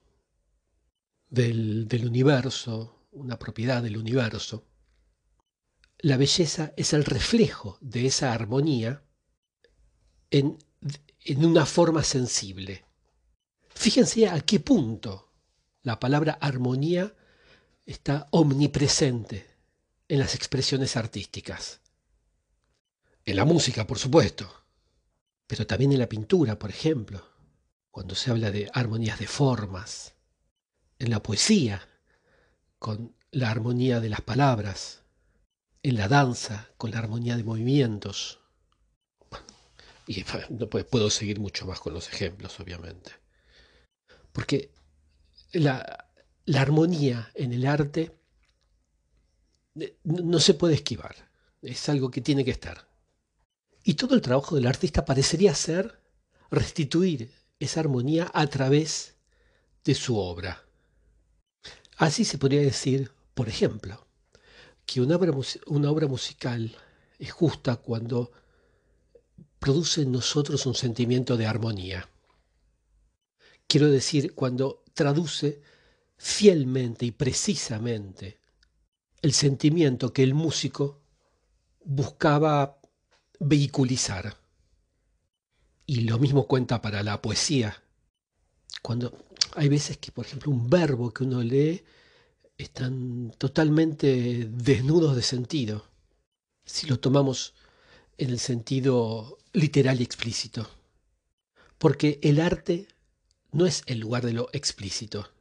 del, 1.30 1.88
del 1.88 2.06
universo, 2.06 3.08
una 3.12 3.40
propiedad 3.40 3.82
del 3.82 3.98
universo, 3.98 4.64
la 5.98 6.18
belleza 6.18 6.74
es 6.78 6.94
el 6.94 7.04
reflejo 7.04 7.80
de 7.82 8.06
esa 8.06 8.32
armonía 8.32 9.04
en, 10.30 10.60
en, 11.22 11.46
una 11.46 11.66
forma 11.66 12.04
sensible. 12.04 12.86
Fíjense 13.74 14.28
a 14.28 14.40
qué 14.42 14.60
punto 14.60 15.32
la 15.84 16.00
palabra 16.00 16.38
armonía 16.42 17.14
está 17.86 18.28
omnipresente 18.32 19.46
en 20.08 20.20
las 20.20 20.36
expresiones 20.36 20.98
artísticas. 20.98 21.82
En 23.24 23.36
la 23.36 23.46
música, 23.46 23.88
por 23.88 24.00
supuesto, 24.00 24.66
pero 25.48 25.68
también 25.68 25.92
en 25.92 26.00
la 26.00 26.10
pintura, 26.10 26.58
por 26.58 26.70
ejemplo, 26.70 27.28
cuando 27.92 28.16
se 28.16 28.32
habla 28.32 28.52
de 28.52 28.70
armonías 28.74 29.20
de 29.20 29.28
formas, 29.28 30.16
en 31.00 31.10
la 31.10 31.22
poesía, 31.22 31.88
con 32.80 33.16
la 33.32 33.50
armonía 33.52 34.00
de 34.00 34.10
las 34.10 34.22
palabras, 34.22 35.04
en 35.84 35.96
la 35.96 36.08
danza, 36.08 36.70
con 36.78 36.92
la 36.92 37.00
armonía 37.00 37.38
de 37.38 37.44
movimientos. 37.44 38.40
Y 40.08 40.24
puedo 40.90 41.10
seguir 41.10 41.40
mucho 41.40 41.66
más 41.66 41.80
con 41.80 41.94
los 41.94 42.08
ejemplos, 42.10 42.60
obviamente. 42.60 43.12
Porque 44.32 44.72
la, 45.54 46.10
la 46.46 46.62
armonía 46.62 47.32
en 47.34 47.54
el 47.54 47.66
arte 47.66 48.18
eh, 49.80 49.98
no 50.04 50.40
se 50.40 50.54
puede 50.54 50.76
esquivar, 50.76 51.16
es 51.62 51.90
algo 51.90 52.12
que 52.12 52.22
tiene 52.22 52.46
que 52.46 52.52
estar. 52.52 52.88
Y 53.84 53.96
todo 53.96 54.16
el 54.16 54.22
trabajo 54.22 54.56
del 54.56 54.68
artista 54.68 55.06
parecería 55.06 55.54
ser 55.54 56.02
restituir 56.50 57.32
esa 57.60 57.80
armonía 57.82 58.32
a 58.34 58.48
través 58.48 59.16
de 59.84 59.96
su 59.96 60.18
obra. 60.18 60.64
Así 61.98 62.26
se 62.26 62.38
podría 62.38 62.62
decir, 62.62 63.12
por 63.34 63.48
ejemplo, 63.48 64.06
que 64.86 65.02
una 65.02 65.16
obra, 65.16 65.32
una 65.68 65.92
obra 65.92 66.08
musical 66.08 66.76
es 67.20 67.32
justa 67.32 67.78
cuando 67.78 68.32
produce 69.66 70.04
en 70.04 70.12
nosotros 70.12 70.68
un 70.68 70.76
sentimiento 70.76 71.38
de 71.38 71.48
armonía. 71.48 72.08
Quiero 73.66 73.90
decir, 73.90 74.36
cuando 74.36 74.84
traduce 74.94 75.60
fielmente 76.18 77.08
y 77.08 77.12
precisamente 77.12 78.38
el 79.24 79.34
sentimiento 79.34 80.14
que 80.14 80.22
el 80.22 80.36
músico 80.36 81.02
buscaba 81.84 82.80
vehiculizar. 83.40 84.38
Y 85.88 86.02
lo 86.02 86.20
mismo 86.20 86.46
cuenta 86.46 86.80
para 86.80 87.02
la 87.02 87.20
poesía. 87.20 87.82
Cuando 88.84 89.18
hay 89.56 89.68
veces 89.68 89.98
que, 89.98 90.12
por 90.12 90.28
ejemplo, 90.28 90.52
un 90.52 90.70
verbo 90.70 91.12
que 91.12 91.24
uno 91.24 91.42
lee 91.42 91.84
están 92.56 93.34
totalmente 93.40 94.48
desnudos 94.48 95.16
de 95.16 95.24
sentido, 95.24 95.88
si 96.64 96.86
lo 96.86 97.00
tomamos 97.00 97.56
en 98.20 98.30
el 98.30 98.38
sentido 98.38 99.40
literal 99.56 100.00
y 100.00 100.04
explícito. 100.04 100.70
Porque 101.78 102.20
el 102.22 102.40
arte 102.40 102.88
no 103.52 103.66
es 103.66 103.84
el 103.86 104.00
lugar 104.00 104.26
de 104.26 104.34
lo 104.34 104.50
explícito, 104.54 105.32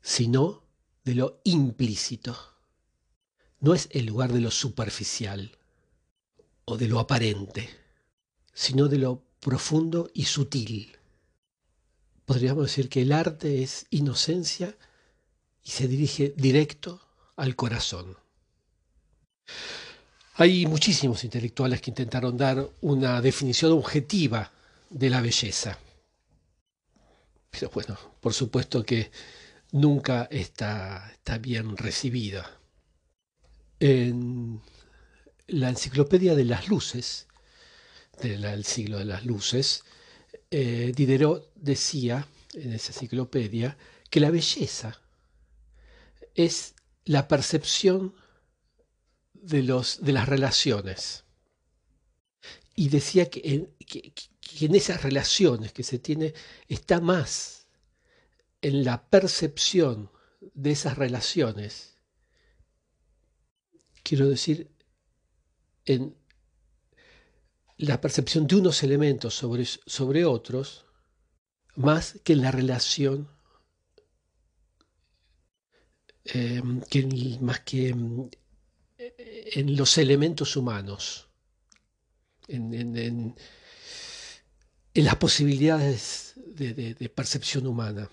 sino 0.00 0.62
de 1.04 1.14
lo 1.14 1.40
implícito. 1.44 2.36
No 3.60 3.74
es 3.74 3.88
el 3.92 4.06
lugar 4.06 4.32
de 4.32 4.40
lo 4.40 4.50
superficial 4.50 5.56
o 6.64 6.76
de 6.76 6.88
lo 6.88 6.98
aparente, 6.98 7.70
sino 8.52 8.88
de 8.88 8.98
lo 8.98 9.22
profundo 9.40 10.10
y 10.12 10.24
sutil. 10.24 10.96
Podríamos 12.24 12.64
decir 12.64 12.88
que 12.88 13.02
el 13.02 13.12
arte 13.12 13.62
es 13.62 13.86
inocencia 13.90 14.76
y 15.62 15.70
se 15.70 15.88
dirige 15.88 16.34
directo 16.36 17.00
al 17.36 17.54
corazón. 17.54 18.16
Hay 20.38 20.66
muchísimos 20.66 21.24
intelectuales 21.24 21.80
que 21.80 21.90
intentaron 21.90 22.36
dar 22.36 22.68
una 22.82 23.22
definición 23.22 23.72
objetiva 23.72 24.52
de 24.90 25.08
la 25.08 25.22
belleza. 25.22 25.78
Pero 27.50 27.70
bueno, 27.70 27.98
por 28.20 28.34
supuesto 28.34 28.84
que 28.84 29.10
nunca 29.72 30.28
está, 30.30 31.10
está 31.10 31.38
bien 31.38 31.74
recibida. 31.78 32.60
En 33.80 34.60
la 35.46 35.70
Enciclopedia 35.70 36.34
de 36.34 36.44
las 36.44 36.68
Luces, 36.68 37.28
del 38.20 38.62
siglo 38.66 38.98
de 38.98 39.06
las 39.06 39.24
Luces, 39.24 39.84
eh, 40.50 40.92
Diderot 40.94 41.50
decía 41.54 42.28
en 42.52 42.74
esa 42.74 42.92
enciclopedia 42.92 43.78
que 44.10 44.20
la 44.20 44.30
belleza 44.30 45.00
es 46.34 46.74
la 47.06 47.26
percepción 47.26 48.14
de, 49.46 49.62
los, 49.62 50.02
de 50.02 50.12
las 50.12 50.28
relaciones. 50.28 51.24
Y 52.74 52.88
decía 52.88 53.30
que 53.30 53.40
en, 53.44 53.74
que, 53.86 54.12
en 54.60 54.74
esas 54.74 55.02
relaciones 55.02 55.72
que 55.72 55.82
se 55.82 55.98
tiene 55.98 56.34
está 56.68 57.00
más 57.00 57.68
en 58.60 58.84
la 58.84 59.08
percepción 59.08 60.10
de 60.54 60.72
esas 60.72 60.98
relaciones, 60.98 61.98
quiero 64.02 64.28
decir, 64.28 64.70
en 65.84 66.16
la 67.78 68.00
percepción 68.00 68.46
de 68.46 68.56
unos 68.56 68.82
elementos 68.82 69.34
sobre, 69.34 69.64
sobre 69.64 70.24
otros, 70.24 70.86
más 71.76 72.18
que 72.24 72.32
en 72.32 72.42
la 72.42 72.50
relación 72.50 73.28
Em, 76.28 76.80
que, 76.90 77.06
más 77.40 77.60
que 77.60 77.94
en 79.16 79.76
los 79.76 79.98
elementos 79.98 80.56
humanos, 80.56 81.28
en, 82.48 83.34
las 84.94 85.16
posibilidades 85.16 86.34
de, 86.36 87.10
percepción 87.14 87.66
humana. 87.66 88.10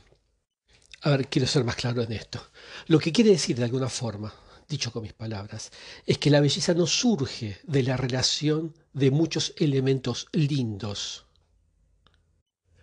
A 1.01 1.09
ver, 1.11 1.27
quiero 1.27 1.47
ser 1.47 1.63
más 1.63 1.75
claro 1.75 2.01
en 2.01 2.11
esto. 2.11 2.41
Lo 2.87 2.99
que 2.99 3.11
quiere 3.11 3.31
decir 3.31 3.57
de 3.57 3.65
alguna 3.65 3.89
forma, 3.89 4.33
dicho 4.67 4.91
con 4.91 5.03
mis 5.03 5.13
palabras, 5.13 5.71
es 6.05 6.17
que 6.17 6.29
la 6.29 6.39
belleza 6.39 6.73
no 6.73 6.87
surge 6.87 7.59
de 7.63 7.83
la 7.83 7.97
relación 7.97 8.73
de 8.93 9.11
muchos 9.11 9.53
elementos 9.57 10.27
lindos, 10.31 11.25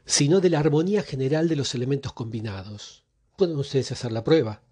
sino 0.05 0.41
de 0.41 0.51
la 0.51 0.59
armonía 0.59 1.03
general 1.03 1.49
de 1.49 1.57
los 1.57 1.75
elementos 1.75 2.13
combinados. 2.13 3.05
Pueden 3.37 3.57
ustedes 3.57 3.93
hacer 3.93 4.13
la 4.13 4.25
prueba 4.25 4.63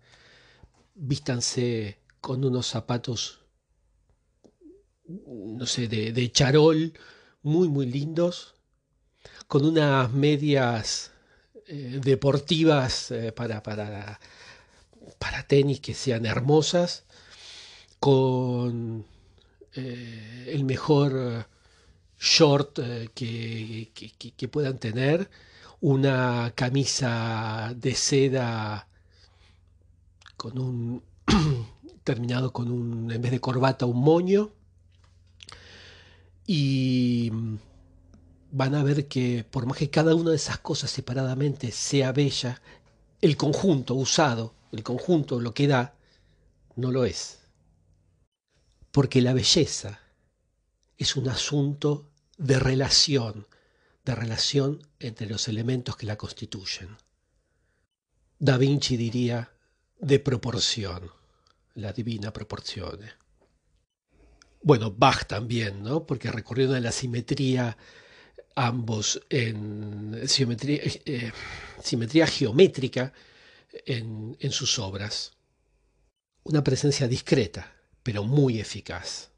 vístanse 0.98 1.98
con 2.20 2.44
unos 2.44 2.66
zapatos, 2.66 3.40
no 5.06 5.66
sé, 5.66 5.88
de, 5.88 6.32
charol, 6.32 6.92
muy, 7.42 7.68
muy 7.68 7.86
lindos, 7.86 8.54
con 9.46 9.64
unas 9.64 10.12
medias 10.12 11.12
eh, 11.66 12.00
deportivas 12.02 13.10
eh, 13.10 13.32
para, 13.32 13.62
para, 13.62 14.20
para 15.18 15.46
tenis 15.46 15.80
que 15.80 15.94
sean 15.94 16.26
hermosas, 16.26 17.04
con 18.00 19.04
eh, 19.74 20.44
el 20.48 20.64
mejor 20.64 21.46
short 22.18 22.78
eh, 22.80 23.10
que, 23.14 23.90
que, 24.36 24.48
puedan 24.48 24.78
tener, 24.78 25.30
una 25.80 26.52
camisa 26.54 27.72
de 27.76 27.94
seda 27.94 28.88
con 30.36 30.58
un 30.58 31.02
terminado 32.08 32.54
con 32.54 32.70
un, 32.70 33.12
en 33.12 33.20
vez 33.20 33.32
de 33.32 33.38
corbata, 33.38 33.84
un 33.84 34.00
moño. 34.00 34.50
Y 36.46 37.30
van 38.50 38.74
a 38.74 38.82
ver 38.82 39.08
que 39.08 39.44
por 39.44 39.66
más 39.66 39.76
que 39.76 39.90
cada 39.90 40.14
una 40.14 40.30
de 40.30 40.36
esas 40.36 40.56
cosas 40.56 40.90
separadamente 40.90 41.70
sea 41.70 42.12
bella, 42.12 42.62
el 43.20 43.36
conjunto 43.36 43.92
usado, 43.94 44.54
el 44.72 44.82
conjunto, 44.82 45.38
lo 45.38 45.52
que 45.52 45.66
da, 45.68 45.96
no 46.76 46.90
lo 46.90 47.04
es. 47.04 47.40
Porque 48.90 49.20
la 49.20 49.34
belleza 49.34 50.00
es 50.96 51.14
un 51.14 51.28
asunto 51.28 52.08
de 52.38 52.58
relación, 52.58 53.46
de 54.06 54.14
relación 54.14 54.80
entre 54.98 55.26
los 55.26 55.46
elementos 55.46 55.98
que 55.98 56.06
la 56.06 56.16
constituyen. 56.16 56.96
Da 58.38 58.56
Vinci 58.56 58.96
diría 58.96 59.52
de 60.00 60.18
proporción, 60.20 61.17
la 61.78 61.92
divina 61.92 62.32
proporción. 62.32 63.00
Bueno, 64.62 64.90
Bach 64.90 65.26
también, 65.26 65.82
¿no? 65.82 66.04
Porque 66.06 66.30
recorriendo 66.30 66.74
a 66.74 66.80
la 66.80 66.92
simetría 66.92 67.76
ambos 68.56 69.22
en 69.30 70.20
simetría, 70.26 70.80
eh, 70.84 71.32
simetría 71.82 72.26
geométrica 72.26 73.12
en 73.86 74.50
sus 74.50 74.78
obras. 74.78 75.32
Una 76.42 76.64
presencia 76.64 77.06
discreta, 77.06 77.72
pero 78.02 78.24
muy 78.24 78.58
eficaz. 78.58 79.30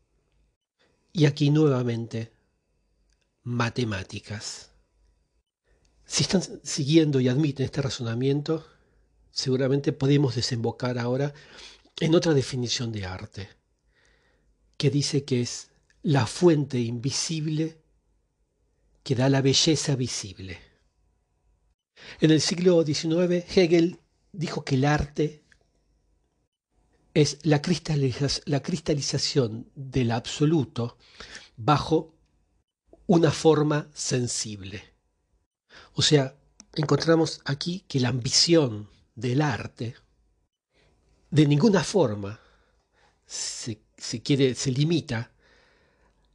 Y 1.12 1.26
aquí 1.26 1.50
nuevamente, 1.50 2.32
matemáticas. 3.42 4.70
Si 6.06 6.22
están 6.22 6.42
siguiendo 6.62 7.20
y 7.20 7.28
admiten 7.28 7.66
este 7.66 7.82
razonamiento, 7.82 8.66
seguramente 9.30 9.92
podemos 9.92 10.34
desembocar 10.34 10.98
ahora 10.98 11.34
en 12.00 12.14
otra 12.14 12.34
definición 12.34 12.92
de 12.92 13.04
arte, 13.04 13.48
que 14.76 14.90
dice 14.90 15.24
que 15.24 15.42
es 15.42 15.70
la 16.02 16.26
fuente 16.26 16.80
invisible 16.80 17.78
que 19.02 19.14
da 19.14 19.28
la 19.28 19.42
belleza 19.42 19.94
visible. 19.96 20.58
En 22.20 22.30
el 22.30 22.40
siglo 22.40 22.82
XIX, 22.84 23.44
Hegel 23.54 24.00
dijo 24.32 24.64
que 24.64 24.76
el 24.76 24.86
arte 24.86 25.44
es 27.12 27.38
la, 27.42 27.60
cristalización 27.60 29.68
del 29.74 30.12
absoluto 30.12 30.96
bajo 31.56 32.14
una 33.06 33.30
forma 33.30 33.90
sensible. 33.92 34.94
O 35.94 36.02
sea, 36.02 36.36
encontramos 36.74 37.40
aquí 37.44 37.84
que 37.88 38.00
la 38.00 38.08
ambición 38.08 38.88
del 39.14 39.42
arte 39.42 39.96
de 41.30 41.46
ninguna 41.46 41.84
forma 41.84 42.40
se, 43.26 43.78
quiere, 44.22 44.54
se 44.54 44.70
limita 44.72 45.30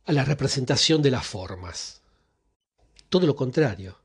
a 0.06 0.14
la 0.14 0.24
representación 0.24 1.02
de 1.02 1.12
las 1.12 1.26
formas. 1.26 2.02
Todo 3.10 3.28
lo 3.28 3.36
contrario. 3.36 4.00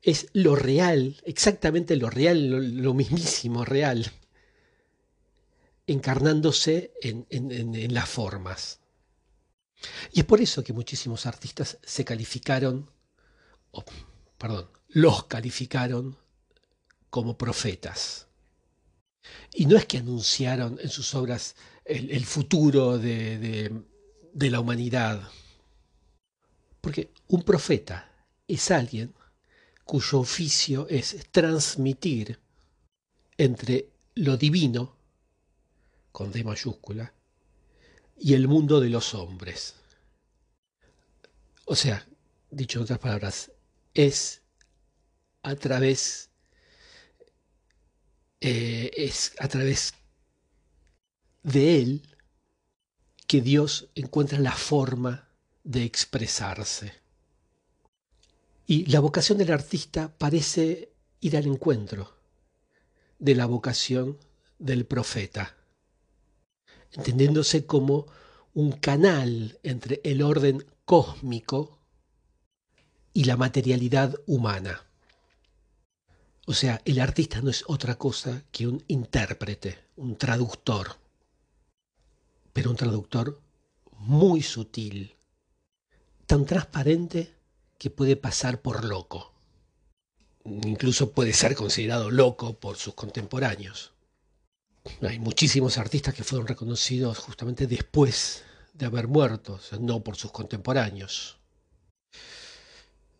Es 0.00 0.28
lo 0.32 0.56
real, 0.56 1.20
exactamente 1.24 1.96
lo 1.96 2.10
real, 2.10 2.82
lo, 2.82 2.94
mismísimo 2.94 3.64
real, 3.64 4.10
encarnándose 5.86 6.92
en, 7.02 7.26
en 7.30 7.94
las 7.94 8.08
formas. 8.08 8.80
Y 10.12 10.20
es 10.20 10.26
por 10.26 10.40
eso 10.40 10.64
que 10.64 10.72
muchísimos 10.72 11.26
artistas 11.26 11.78
se 11.82 12.04
calificaron, 12.04 12.90
o, 13.70 13.84
perdón, 14.38 14.68
los 14.88 15.24
calificaron 15.24 16.16
como 17.10 17.36
profetas. 17.36 18.26
Y 19.54 19.66
no 19.66 19.76
es 19.76 19.86
que 19.86 19.98
anunciaron 19.98 20.78
en 20.80 20.88
sus 20.88 21.14
obras 21.14 21.54
el, 21.84 22.24
futuro 22.24 22.98
de, 22.98 23.82
la 24.34 24.60
humanidad, 24.60 25.28
porque 26.80 27.12
un 27.28 27.42
profeta 27.42 28.10
es 28.48 28.70
alguien 28.70 29.14
cuyo 29.84 30.20
oficio 30.20 30.86
es 30.88 31.16
transmitir 31.30 32.38
entre 33.36 33.90
lo 34.14 34.36
divino, 34.36 34.96
con 36.12 36.30
D 36.30 36.44
mayúscula, 36.44 37.12
y 38.18 38.34
el 38.34 38.46
mundo 38.48 38.80
de 38.80 38.90
los 38.90 39.14
hombres. 39.14 39.74
O 41.64 41.74
sea, 41.74 42.06
dicho 42.50 42.78
en 42.78 42.84
otras 42.84 42.98
palabras, 42.98 43.52
es 43.94 44.42
a 45.42 45.54
través 45.56 46.31
eh, 48.44 48.90
es 48.96 49.34
a 49.38 49.46
través 49.46 49.94
de 51.44 51.80
él 51.80 52.02
que 53.28 53.40
Dios 53.40 53.88
encuentra 53.94 54.40
la 54.40 54.50
forma 54.50 55.28
de 55.62 55.84
expresarse. 55.84 56.92
Y 58.66 58.86
la 58.86 58.98
vocación 58.98 59.38
del 59.38 59.52
artista 59.52 60.12
parece 60.18 60.90
ir 61.20 61.36
al 61.36 61.46
encuentro 61.46 62.16
de 63.20 63.36
la 63.36 63.46
vocación 63.46 64.18
del 64.58 64.86
profeta, 64.86 65.54
entendiéndose 66.90 67.64
como 67.64 68.08
un 68.54 68.72
canal 68.72 69.60
entre 69.62 70.00
el 70.02 70.20
orden 70.20 70.66
cósmico 70.84 71.78
y 73.12 73.22
la 73.22 73.36
materialidad 73.36 74.16
humana. 74.26 74.84
O 76.44 76.54
sea, 76.54 76.82
el 76.84 77.00
artista 77.00 77.40
no 77.40 77.50
es 77.50 77.62
otra 77.68 77.94
cosa 77.94 78.42
que 78.50 78.66
un 78.66 78.82
intérprete, 78.88 79.78
un 79.96 80.16
traductor, 80.16 80.96
pero 82.52 82.70
un 82.70 82.76
traductor 82.76 83.40
muy 83.98 84.42
sutil, 84.42 85.14
tan 86.26 86.44
transparente 86.44 87.32
que 87.78 87.90
puede 87.90 88.16
pasar 88.16 88.60
por 88.60 88.84
loco. 88.84 89.32
Incluso 90.44 91.12
puede 91.12 91.32
ser 91.32 91.54
considerado 91.54 92.10
loco 92.10 92.54
por 92.54 92.76
sus 92.76 92.94
contemporáneos. 92.94 93.92
Hay 95.02 95.20
muchísimos 95.20 95.78
artistas 95.78 96.12
que 96.12 96.24
fueron 96.24 96.48
reconocidos 96.48 97.18
justamente 97.18 97.68
después 97.68 98.42
de 98.74 98.86
haber 98.86 99.06
muerto, 99.06 99.60
no 99.78 100.02
por 100.02 100.16
sus 100.16 100.32
contemporáneos. 100.32 101.38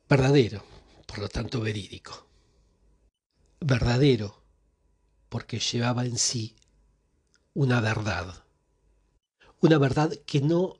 Verdadero, 0.08 0.64
por 1.06 1.20
lo 1.20 1.28
tanto 1.28 1.60
verídico 1.60 2.31
verdadero, 3.62 4.42
porque 5.28 5.58
llevaba 5.58 6.04
en 6.04 6.18
sí 6.18 6.56
una 7.54 7.80
verdad, 7.80 8.44
una 9.60 9.78
verdad 9.78 10.12
que 10.26 10.40
no, 10.40 10.76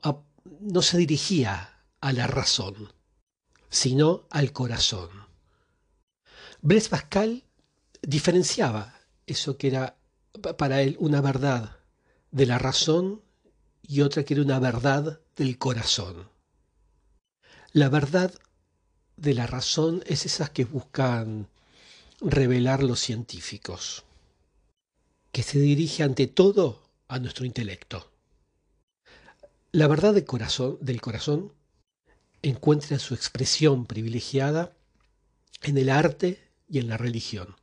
no 0.59 0.81
se 0.81 0.97
dirigía 0.97 1.79
a 2.01 2.13
la 2.13 2.27
razón, 2.27 2.93
sino 3.69 4.27
al 4.29 4.51
corazón. 4.51 5.09
Blaise 6.61 6.89
Pascal 6.89 7.43
diferenciaba 8.01 8.93
eso 9.25 9.57
que 9.57 9.67
era 9.67 9.97
para 10.57 10.81
él 10.81 10.97
una 10.99 11.21
verdad 11.21 11.77
de 12.31 12.45
la 12.45 12.57
razón 12.57 13.21
y 13.81 14.01
otra 14.01 14.23
que 14.23 14.33
era 14.33 14.43
una 14.43 14.59
verdad 14.59 15.19
del 15.35 15.57
corazón. 15.57 16.29
La 17.71 17.89
verdad 17.89 18.33
de 19.17 19.33
la 19.33 19.47
razón 19.47 20.03
es 20.05 20.25
esas 20.25 20.49
que 20.49 20.65
buscan 20.65 21.47
revelar 22.23 22.83
los 22.83 23.01
científicos, 23.01 24.05
que 25.31 25.43
se 25.43 25.59
dirige 25.59 26.03
ante 26.03 26.27
todo 26.27 26.81
a 27.07 27.19
nuestro 27.19 27.45
intelecto. 27.45 28.09
La 29.71 29.87
verdad 29.87 30.13
del 30.13 30.25
corazón, 30.25 30.77
del 30.81 31.01
corazón 31.01 31.51
encuentra 32.41 32.99
su 32.99 33.13
expresión 33.13 33.85
privilegiada 33.85 34.73
en 35.63 35.77
el 35.77 35.89
arte 35.89 36.39
y 36.69 36.79
en 36.79 36.87
la 36.87 36.97
religión. 36.97 37.55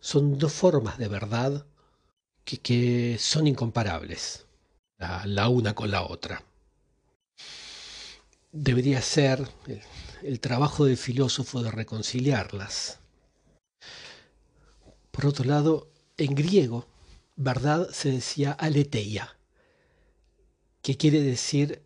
Son 0.00 0.38
dos 0.38 0.52
formas 0.52 0.98
de 0.98 1.08
verdad 1.08 1.66
que, 2.44 3.16
son 3.18 3.46
incomparables, 3.46 4.46
la, 4.98 5.48
una 5.48 5.74
con 5.74 5.90
la 5.90 6.02
otra. 6.02 6.44
Debería 8.52 9.02
ser 9.02 9.48
el 10.22 10.40
trabajo 10.40 10.84
del 10.84 10.96
filósofo 10.96 11.62
de 11.62 11.70
reconciliarlas 11.70 13.00
por 15.16 15.24
otro 15.24 15.46
lado, 15.46 15.90
en 16.18 16.34
griego, 16.34 16.86
verdad 17.36 17.88
se 17.90 18.10
decía 18.12 18.52
aletheia, 18.52 19.38
que 20.82 20.98
quiere 20.98 21.22
decir 21.22 21.82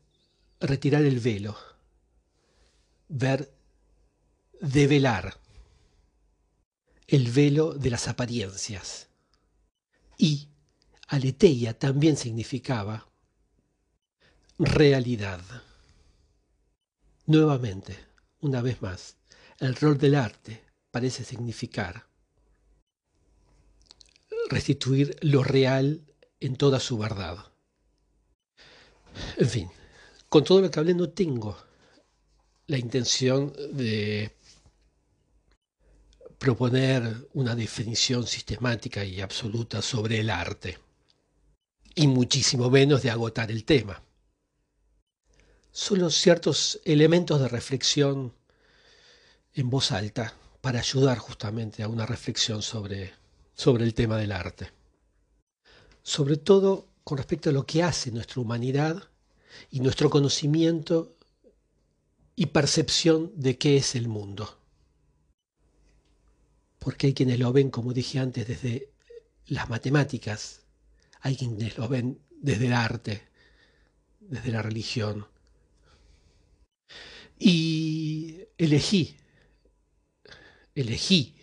retirar 0.59 1.05
el 1.05 1.21
velo, 1.21 1.57
ver, 3.09 3.55
develar 4.61 5.39
el 7.07 7.31
velo 7.31 7.75
de 7.75 7.91
las 7.91 8.09
apariencias. 8.09 9.07
Y 10.19 10.49
aletheia 11.07 11.79
también 11.79 12.17
significaba 12.17 13.09
realidad. 14.59 15.41
Nuevamente, 17.27 17.97
una 18.41 18.61
vez 18.61 18.83
más, 18.83 19.19
el 19.61 19.77
rol 19.77 19.99
del 19.99 20.17
arte 20.17 20.65
parece 20.91 21.23
significar 21.23 22.10
restituir 24.51 25.17
lo 25.23 25.43
real 25.43 26.03
en 26.41 26.57
toda 26.57 26.81
su 26.81 26.99
verdad. 26.99 27.39
En 29.39 29.49
fin, 29.49 29.71
con 30.29 30.45
todo 30.45 30.61
lo 30.61 30.71
que 30.71 30.79
hablé 30.79 30.95
no 30.95 31.09
tengo 31.11 31.57
la 32.67 32.79
intención 32.79 33.53
de 33.73 34.37
proponer 36.39 37.29
una 37.35 37.55
definición 37.55 38.27
sistemática 38.27 39.05
y 39.05 39.21
absoluta 39.21 39.83
sobre 39.83 40.21
el 40.21 40.31
arte, 40.31 40.79
y 41.95 42.07
muchísimo 42.07 42.71
menos 42.71 43.03
de 43.03 43.11
agotar 43.11 43.51
el 43.51 43.65
tema. 43.65 44.03
Solo 45.71 46.11
ciertos 46.11 46.81
elementos 46.85 47.41
de 47.41 47.49
reflexión 47.49 48.33
en 49.53 49.71
voz 49.71 49.93
alta 49.93 50.35
para 50.61 50.81
ayudar 50.81 51.19
justamente 51.19 51.83
a 51.83 51.89
una 51.89 52.07
reflexión 52.07 52.63
sobre, 52.63 53.13
sobre 53.61 53.85
el 53.85 53.95
tema 53.95 54.17
del 54.17 54.33
arte. 54.33 54.71
Sobre 56.03 56.37
todo 56.37 56.87
con 57.05 57.19
respecto 57.19 57.51
a 57.51 57.53
lo 57.53 57.67
que 57.67 57.83
hace 57.83 58.11
nuestra 58.11 58.41
humanidad 58.41 59.11
y 59.71 59.81
nuestro 59.81 60.09
conocimiento 60.09 61.17
y 62.37 62.47
percepción 62.47 63.33
de 63.35 63.59
qué 63.59 63.77
es 63.77 63.95
el 63.95 64.09
mundo 64.09 64.61
porque 66.81 67.09
hay 67.09 67.15
quienes 67.15 67.39
lo 67.39 67.53
ven, 67.53 67.71
como 67.71 67.93
dije 67.93 68.19
antes, 68.19 68.49
desde 68.49 68.91
las 69.47 69.69
matemáticas, 69.69 70.63
hay 71.21 71.37
quienes 71.37 71.77
lo 71.77 71.89
ven 71.89 72.19
desde 72.41 72.67
el 72.67 72.73
arte, 72.73 73.29
desde 74.19 74.51
la 74.51 74.63
religión. 74.63 75.27
Y 77.39 78.41
elegí, 78.57 79.15
elegí 80.75 81.37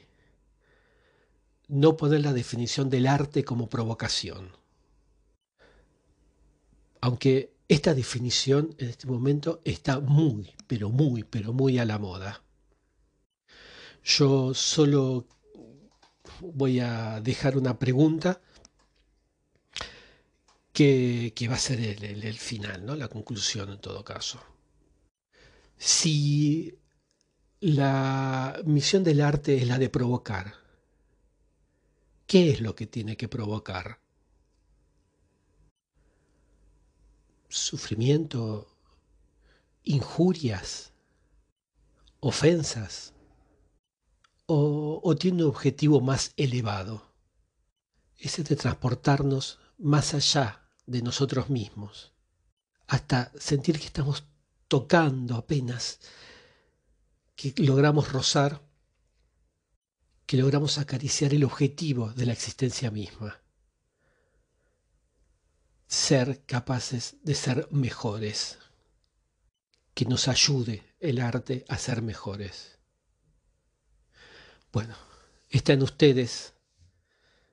no 1.67 1.97
poner 1.97 2.21
la 2.21 2.33
definición 2.33 2.89
del 2.89 3.07
arte 3.07 3.43
como 3.43 3.69
provocación. 3.69 4.51
Aunque 7.01 7.53
esta 7.67 7.93
definición 7.93 8.75
en 8.77 8.89
este 8.89 9.07
momento 9.07 9.61
está 9.65 9.99
muy, 9.99 10.53
pero 10.67 10.89
muy, 10.89 11.23
pero 11.23 11.53
muy 11.53 11.77
a 11.79 11.85
la 11.85 11.99
moda. 11.99 12.41
Yo 14.03 14.53
solo 14.53 15.27
voy 16.39 16.79
a 16.79 17.19
dejar 17.21 17.57
una 17.57 17.77
pregunta 17.77 18.41
que, 20.71 21.47
va 21.49 21.55
a 21.55 21.59
ser 21.59 21.79
el, 21.81 22.37
final, 22.37 22.85
¿no? 22.85 22.95
la 22.95 23.07
conclusión 23.07 23.71
en 23.71 23.79
todo 23.79 24.03
caso. 24.03 24.39
Si 25.77 26.77
la 27.59 28.61
misión 28.65 29.03
del 29.03 29.21
arte 29.21 29.57
es 29.57 29.67
la 29.67 29.79
de 29.79 29.89
provocar, 29.89 30.53
¿qué 32.27 32.51
es 32.51 32.61
lo 32.61 32.75
que 32.75 32.85
tiene 32.85 33.17
que 33.17 33.27
provocar? 33.27 33.99
Sufrimiento, 37.49 38.67
injurias, 39.83 40.91
ofensas 42.19 43.13
o, 44.45 45.15
tiene 45.19 45.43
un 45.43 45.49
objetivo 45.49 45.99
más 46.01 46.33
elevado, 46.37 47.13
ese 48.17 48.43
de 48.43 48.55
transportarnos 48.55 49.59
más 49.77 50.13
allá 50.13 50.69
de 50.85 51.01
nosotros 51.01 51.49
mismos, 51.49 52.13
hasta 52.87 53.31
sentir 53.37 53.79
que 53.79 53.85
estamos 53.85 54.25
tocando 54.67 55.35
apenas, 55.35 55.99
que 57.35 57.53
logramos 57.57 58.11
rozar, 58.11 58.61
que 60.27 60.35
logramos 60.35 60.77
acariciar 60.77 61.33
el 61.33 61.45
objetivo 61.45 62.11
de 62.11 62.25
la 62.25 62.33
existencia 62.33 62.91
misma. 62.91 63.41
Ser 65.87 66.43
capaces 66.45 67.15
de 67.23 67.33
ser 67.33 67.69
mejores, 67.71 68.59
que 69.93 70.03
nos 70.03 70.27
ayude 70.27 70.83
el 70.99 71.21
arte 71.21 71.63
a 71.69 71.77
ser 71.77 72.01
mejores. 72.01 72.77
Bueno, 74.73 74.97
está 75.49 75.71
en 75.71 75.81
ustedes 75.81 76.53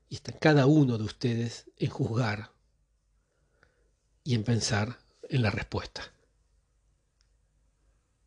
y 0.08 0.16
está 0.16 0.32
en 0.32 0.38
cada 0.38 0.66
uno 0.66 0.98
de 0.98 1.04
ustedes 1.04 1.70
en 1.76 1.90
juzgar 1.90 2.52
y 4.24 4.34
en 4.34 4.42
pensar 4.42 4.98
en 5.28 5.42
la 5.42 5.50
respuesta. 5.50 6.13